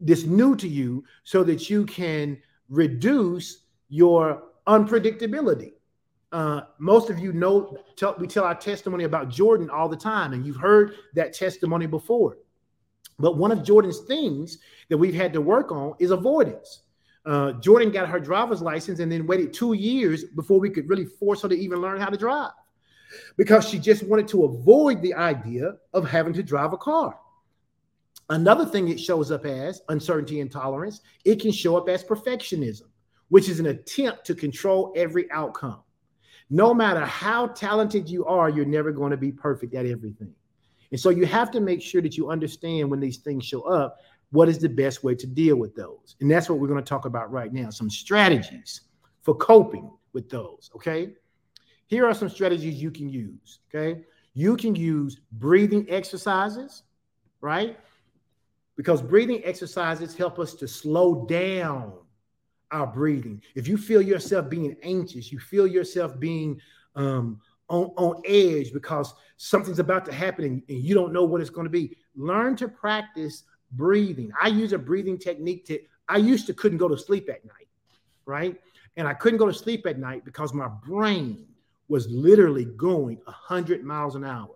[0.00, 5.72] that's new to you so that you can reduce your unpredictability.
[6.32, 10.32] Uh, most of you know tell, we tell our testimony about Jordan all the time,
[10.32, 12.38] and you've heard that testimony before.
[13.18, 16.82] But one of Jordan's things that we've had to work on is avoidance.
[17.24, 21.06] Uh, Jordan got her driver's license and then waited two years before we could really
[21.06, 22.50] force her to even learn how to drive
[23.36, 27.18] because she just wanted to avoid the idea of having to drive a car.
[28.30, 32.88] Another thing it shows up as uncertainty intolerance, it can show up as perfectionism,
[33.28, 35.82] which is an attempt to control every outcome.
[36.50, 40.32] no matter how talented you are, you're never going to be perfect at everything.
[40.90, 43.98] And so you have to make sure that you understand when these things show up,
[44.30, 46.16] what is the best way to deal with those.
[46.20, 48.82] And that's what we're going to talk about right now some strategies
[49.22, 50.70] for coping with those.
[50.76, 51.12] Okay.
[51.86, 53.60] Here are some strategies you can use.
[53.68, 54.02] Okay.
[54.34, 56.82] You can use breathing exercises,
[57.40, 57.78] right?
[58.76, 61.92] Because breathing exercises help us to slow down
[62.72, 63.40] our breathing.
[63.54, 66.60] If you feel yourself being anxious, you feel yourself being
[66.96, 71.40] um, on, on edge because something's about to happen and, and you don't know what
[71.40, 74.32] it's going to be, learn to practice breathing.
[74.40, 75.78] I use a breathing technique to,
[76.08, 77.68] I used to couldn't go to sleep at night,
[78.26, 78.60] right?
[78.96, 81.46] And I couldn't go to sleep at night because my brain
[81.88, 84.54] was literally going 100 miles an hour.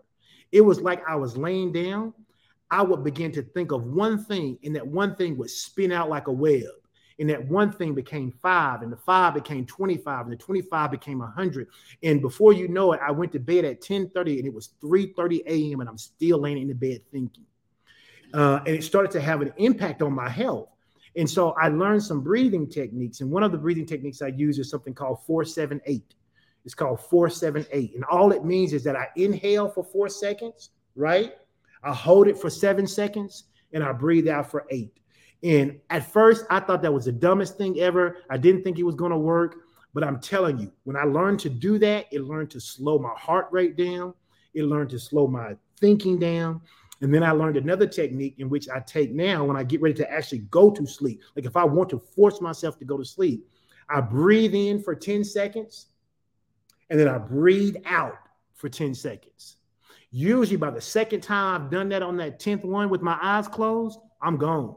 [0.52, 2.14] It was like I was laying down.
[2.70, 6.08] I would begin to think of one thing, and that one thing would spin out
[6.08, 6.64] like a web.
[7.20, 11.18] And that one thing became five, and the five became 25, and the 25 became
[11.18, 11.68] 100.
[12.02, 15.42] And before you know it, I went to bed at 10:30, and it was 3:30
[15.46, 17.44] a.m., and I'm still laying in the bed thinking.
[18.32, 20.68] Uh, and it started to have an impact on my health.
[21.16, 23.20] And so I learned some breathing techniques.
[23.20, 26.14] And one of the breathing techniques I use is something called 478.
[26.64, 27.94] It's called 478.
[27.94, 31.32] And all it means is that I inhale for four seconds, right?
[31.82, 34.92] I hold it for seven seconds and I breathe out for eight.
[35.42, 38.18] And at first, I thought that was the dumbest thing ever.
[38.28, 39.56] I didn't think it was going to work.
[39.94, 43.14] But I'm telling you, when I learned to do that, it learned to slow my
[43.16, 44.14] heart rate down.
[44.54, 46.60] It learned to slow my thinking down.
[47.00, 49.94] And then I learned another technique in which I take now when I get ready
[49.94, 51.22] to actually go to sleep.
[51.36, 53.48] Like if I want to force myself to go to sleep,
[53.88, 55.86] I breathe in for 10 seconds
[56.90, 58.18] and then I breathe out
[58.54, 59.56] for 10 seconds.
[60.10, 63.46] Usually by the second time I've done that on that 10th one with my eyes
[63.46, 64.74] closed, I'm gone.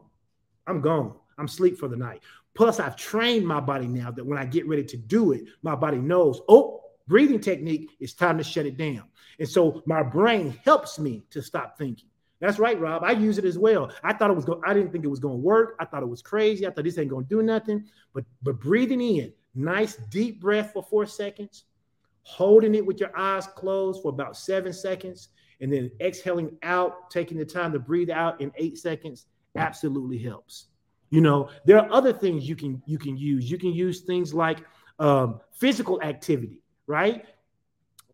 [0.68, 1.16] I'm gone.
[1.38, 2.22] I'm sleep for the night.
[2.54, 5.76] Plus, I've trained my body now that when I get ready to do it, my
[5.76, 9.04] body knows, oh, breathing technique, it's time to shut it down.
[9.40, 12.10] And so my brain helps me to stop thinking.
[12.40, 13.04] That's right, Rob.
[13.04, 13.92] I use it as well.
[14.04, 15.76] I thought it was going, I didn't think it was going to work.
[15.80, 16.66] I thought it was crazy.
[16.66, 17.86] I thought this ain't going to do nothing.
[18.14, 21.66] But but breathing in, nice deep breath for four seconds,
[22.24, 27.38] holding it with your eyes closed for about seven seconds, and then exhaling out, taking
[27.38, 30.68] the time to breathe out in eight seconds absolutely helps.
[31.10, 33.52] You know, there are other things you can you can use.
[33.52, 34.60] You can use things like
[34.98, 37.26] um, physical activity, right?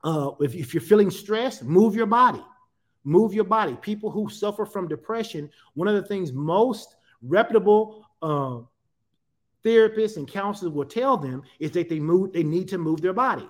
[0.04, 2.44] Uh, if, if you're feeling stressed, move your body.
[3.04, 3.78] Move your body.
[3.82, 8.60] People who suffer from depression, one of the things most reputable uh,
[9.64, 12.34] therapists and counselors will tell them is that they move.
[12.34, 13.48] They need to move their body.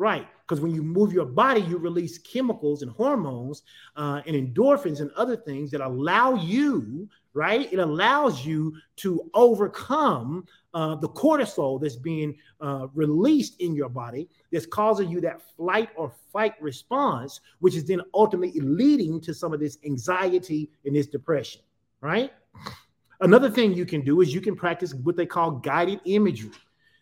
[0.00, 0.26] Right.
[0.40, 3.64] Because when you move your body, you release chemicals and hormones
[3.96, 7.70] uh, and endorphins and other things that allow you, right?
[7.70, 14.26] It allows you to overcome uh, the cortisol that's being uh, released in your body
[14.50, 19.52] that's causing you that flight or fight response, which is then ultimately leading to some
[19.52, 21.60] of this anxiety and this depression,
[22.00, 22.32] right?
[23.20, 26.52] Another thing you can do is you can practice what they call guided imagery.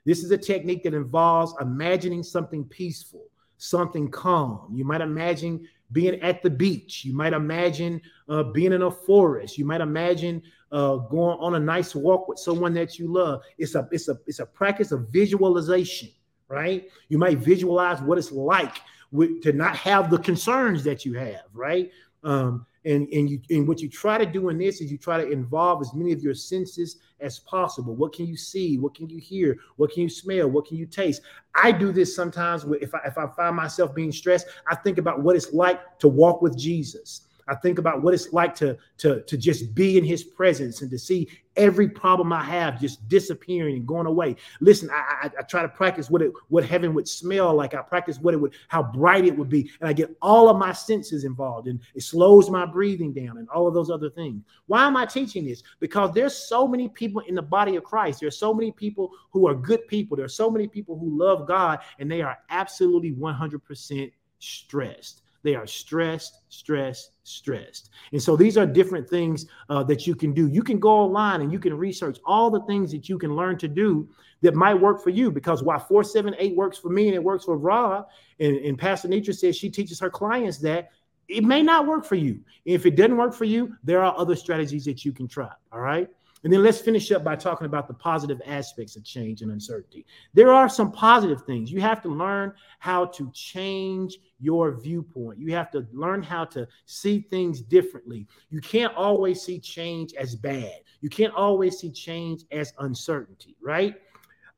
[0.09, 3.27] This is a technique that involves imagining something peaceful,
[3.59, 4.73] something calm.
[4.73, 7.05] You might imagine being at the beach.
[7.05, 9.59] You might imagine uh, being in a forest.
[9.59, 10.43] You might imagine
[10.73, 13.43] uh, going on a nice walk with someone that you love.
[13.59, 16.09] It's a it's a it's a practice of visualization,
[16.49, 16.89] right?
[17.11, 18.77] You might visualize what it's like
[19.13, 21.91] with, to not have the concerns that you have, right?
[22.25, 25.23] Um, and and you and what you try to do in this is you try
[25.23, 27.95] to involve as many of your senses as possible.
[27.95, 28.79] What can you see?
[28.79, 29.57] What can you hear?
[29.77, 30.49] What can you smell?
[30.49, 31.23] What can you taste?
[31.55, 35.23] I do this sometimes if I, if I find myself being stressed i think about
[35.23, 39.23] what it's like to walk with jesus I think about what it's like to, to,
[39.23, 41.29] to just be in his presence and to see
[41.59, 44.37] every problem I have just disappearing and going away.
[44.61, 47.75] Listen, I, I, I, try to practice what it what heaven would smell like.
[47.75, 50.57] I practice what it would, how bright it would be, and I get all of
[50.57, 54.43] my senses involved, and it slows my breathing down and all of those other things.
[54.67, 55.63] Why am I teaching this?
[55.81, 58.21] Because there's so many people in the body of Christ.
[58.21, 60.17] There's so many people who are good people.
[60.17, 65.23] There's so many people who love God, and they are absolutely 100% stressed.
[65.49, 67.89] They are stressed, stressed, stressed.
[68.13, 70.47] And so these are different things uh, that you can do.
[70.47, 73.57] You can go online and you can research all the things that you can learn
[73.61, 74.07] to do
[74.43, 75.31] that might work for you.
[75.31, 79.35] Because while 478 works for me and it works for Rob, and, and Pastor Nitra
[79.35, 80.91] says she teaches her clients that,
[81.29, 82.41] it may not work for you.
[82.67, 85.49] If it doesn't work for you, there are other strategies that you can try.
[85.73, 86.11] All right.
[86.45, 90.05] And then let's finish up by talking about the positive aspects of change and uncertainty.
[90.35, 91.73] There are some positive things.
[91.73, 95.39] You have to learn how to change your viewpoint.
[95.39, 98.27] You have to learn how to see things differently.
[98.51, 100.75] You can't always see change as bad.
[101.01, 103.97] You can't always see change as uncertainty, right?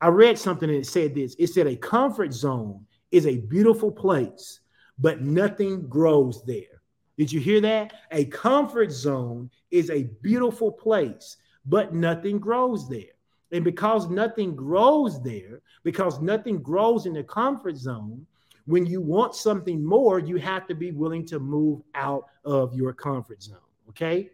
[0.01, 4.61] I read something it said this it said a comfort zone is a beautiful place,
[4.99, 6.83] but nothing grows there.
[7.19, 7.93] Did you hear that?
[8.13, 13.13] A comfort zone is a beautiful place, but nothing grows there.
[13.53, 18.25] And because nothing grows there, because nothing grows in the comfort zone,
[18.67, 22.93] when you want something more, you have to be willing to move out of your
[22.93, 23.59] comfort zone.
[23.89, 24.31] Okay.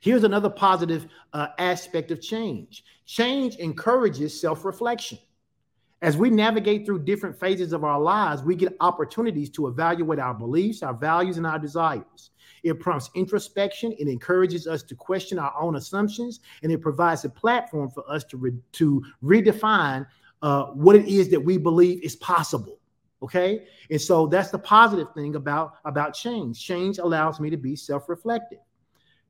[0.00, 5.18] Here's another positive uh, aspect of change change encourages self reflection.
[6.00, 10.34] As we navigate through different phases of our lives, we get opportunities to evaluate our
[10.34, 12.30] beliefs, our values, and our desires.
[12.62, 17.28] It prompts introspection, it encourages us to question our own assumptions, and it provides a
[17.28, 20.06] platform for us to, re- to redefine
[20.42, 22.77] uh, what it is that we believe is possible.
[23.22, 23.66] Okay.
[23.90, 26.64] And so that's the positive thing about, about change.
[26.64, 28.60] Change allows me to be self reflective.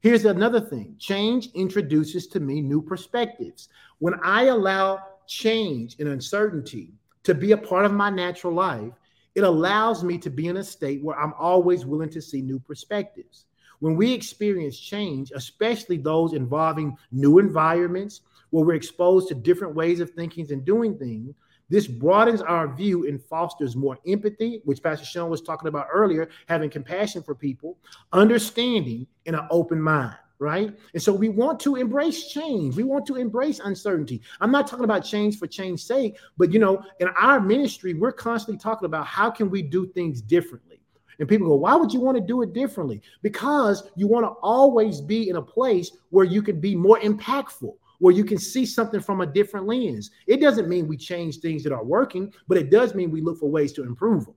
[0.00, 3.68] Here's another thing change introduces to me new perspectives.
[3.98, 6.92] When I allow change and uncertainty
[7.24, 8.92] to be a part of my natural life,
[9.34, 12.58] it allows me to be in a state where I'm always willing to see new
[12.58, 13.46] perspectives.
[13.80, 20.00] When we experience change, especially those involving new environments, where we're exposed to different ways
[20.00, 21.34] of thinking and doing things,
[21.68, 26.28] this broadens our view and fosters more empathy, which Pastor Sean was talking about earlier,
[26.46, 27.78] having compassion for people,
[28.12, 30.72] understanding, and an open mind right?
[30.94, 32.76] And so we want to embrace change.
[32.76, 34.22] We want to embrace uncertainty.
[34.40, 38.12] I'm not talking about change for change's sake, but you know, in our ministry, we're
[38.12, 40.80] constantly talking about how can we do things differently.
[41.18, 43.02] And people go, why would you want to do it differently?
[43.22, 47.74] Because you want to always be in a place where you can be more impactful,
[47.98, 50.10] where you can see something from a different lens.
[50.26, 53.38] It doesn't mean we change things that are working, but it does mean we look
[53.38, 54.34] for ways to improve them.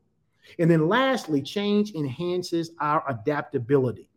[0.60, 4.10] And then lastly, change enhances our adaptability.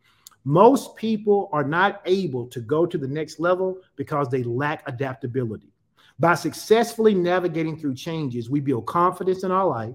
[0.44, 5.72] Most people are not able to go to the next level because they lack adaptability.
[6.18, 9.94] By successfully navigating through changes, we build confidence in our life.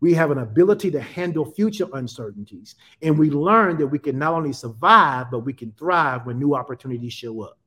[0.00, 2.74] We have an ability to handle future uncertainties.
[3.00, 6.54] And we learn that we can not only survive, but we can thrive when new
[6.54, 7.58] opportunities show up.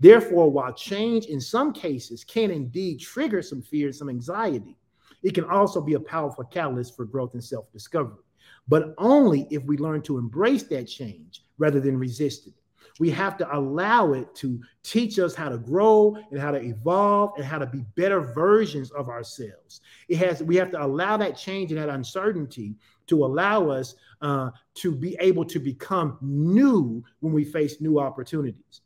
[0.00, 4.76] Therefore, while change in some cases can indeed trigger some fear and some anxiety,
[5.22, 8.22] it can also be a powerful catalyst for growth and self discovery
[8.68, 12.54] but only if we learn to embrace that change rather than resist it.
[13.00, 17.32] We have to allow it to teach us how to grow and how to evolve
[17.36, 19.80] and how to be better versions of ourselves.
[20.08, 22.74] It has we have to allow that change and that uncertainty
[23.06, 28.80] to allow us uh, to be able to become new when we face new opportunities.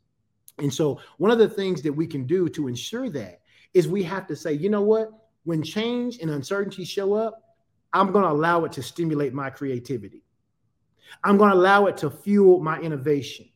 [0.58, 3.40] And so, one of the things that we can do to ensure that
[3.74, 5.10] is we have to say, you know what?
[5.44, 7.56] When change and uncertainty show up,
[7.92, 10.22] I'm going to allow it to stimulate my creativity.
[11.24, 13.48] I'm going to allow it to fuel my innovation.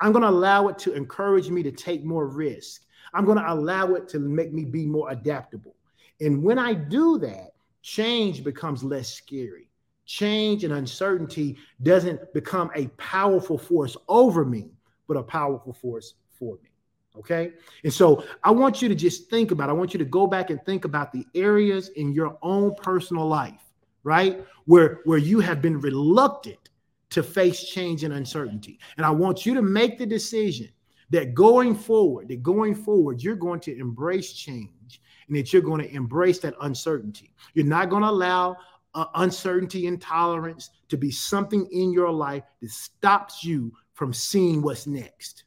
[0.00, 2.82] I'm going to allow it to encourage me to take more risk.
[3.14, 5.76] I'm going to allow it to make me be more adaptable.
[6.20, 9.70] And when I do that, change becomes less scary.
[10.06, 14.70] Change and uncertainty doesn't become a powerful force over me,
[15.06, 16.70] but a powerful force for me.
[17.18, 17.52] Okay.
[17.82, 20.50] And so I want you to just think about, I want you to go back
[20.50, 23.66] and think about the areas in your own personal life
[24.06, 24.46] right?
[24.66, 26.70] Where where you have been reluctant
[27.10, 28.78] to face change and uncertainty.
[28.96, 30.68] And I want you to make the decision
[31.10, 35.82] that going forward, that going forward, you're going to embrace change and that you're going
[35.82, 37.34] to embrace that uncertainty.
[37.54, 38.56] You're not going to allow
[38.94, 44.86] uh, uncertainty intolerance to be something in your life that stops you from seeing what's
[44.86, 45.44] next.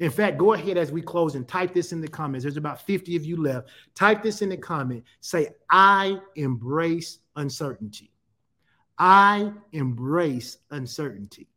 [0.00, 2.44] In fact, go ahead as we close and type this in the comments.
[2.44, 3.68] There's about 50 of you left.
[3.94, 5.04] Type this in the comment.
[5.20, 8.12] Say, I embrace uncertainty.
[8.98, 11.48] I embrace uncertainty.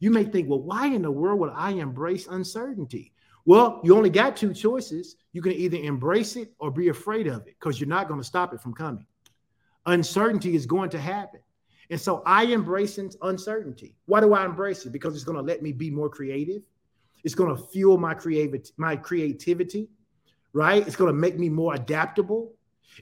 [0.00, 3.12] You may think, well, why in the world would I embrace uncertainty?
[3.44, 5.16] Well, you only got two choices.
[5.32, 8.26] You can either embrace it or be afraid of it because you're not going to
[8.26, 9.06] stop it from coming.
[9.86, 11.40] Uncertainty is going to happen.
[11.90, 13.96] And so I embrace uncertainty.
[14.06, 14.92] Why do I embrace it?
[14.92, 16.62] Because it's going to let me be more creative.
[17.24, 19.88] It's going to fuel my creative my creativity,
[20.52, 20.86] right?
[20.86, 22.52] It's going to make me more adaptable.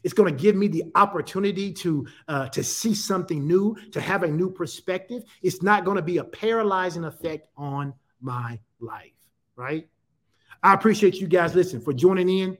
[0.04, 4.22] It's going to give me the opportunity to uh, to see something new, to have
[4.22, 5.24] a new perspective.
[5.42, 9.12] It's not going to be a paralyzing effect on my life,
[9.56, 9.88] right?
[10.62, 11.54] I appreciate you guys.
[11.54, 12.58] Listen for joining in.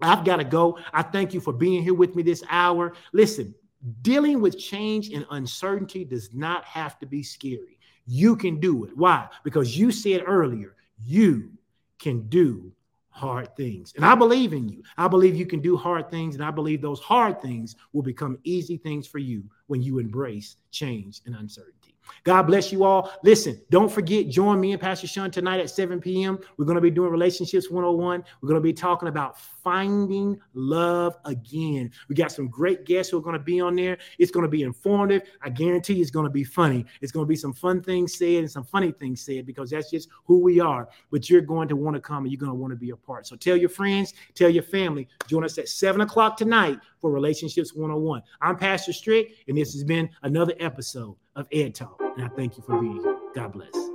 [0.00, 0.78] I've got to go.
[0.92, 2.94] I thank you for being here with me this hour.
[3.12, 3.54] Listen,
[4.02, 7.78] dealing with change and uncertainty does not have to be scary.
[8.06, 8.96] You can do it.
[8.96, 9.28] Why?
[9.44, 10.74] Because you said earlier,
[11.04, 11.50] you
[11.98, 12.72] can do
[13.10, 13.92] hard things.
[13.94, 14.82] And I believe in you.
[14.96, 16.34] I believe you can do hard things.
[16.34, 20.56] And I believe those hard things will become easy things for you when you embrace
[20.70, 21.81] change and uncertainty.
[22.24, 23.12] God bless you all.
[23.24, 26.38] Listen, don't forget, join me and Pastor Sean tonight at 7 p.m.
[26.56, 28.24] We're going to be doing Relationships 101.
[28.40, 31.90] We're going to be talking about finding love again.
[32.08, 33.98] We got some great guests who are going to be on there.
[34.18, 35.22] It's going to be informative.
[35.42, 36.84] I guarantee it's going to be funny.
[37.00, 39.90] It's going to be some fun things said and some funny things said because that's
[39.90, 40.88] just who we are.
[41.10, 42.96] But you're going to want to come and you're going to want to be a
[42.96, 43.26] part.
[43.26, 45.08] So tell your friends, tell your family.
[45.26, 48.22] Join us at 7 o'clock tonight for Relationships 101.
[48.40, 52.00] I'm Pastor Strick, and this has been another episode of Ed Talk.
[52.16, 53.18] And I thank you for being here.
[53.34, 53.91] God bless.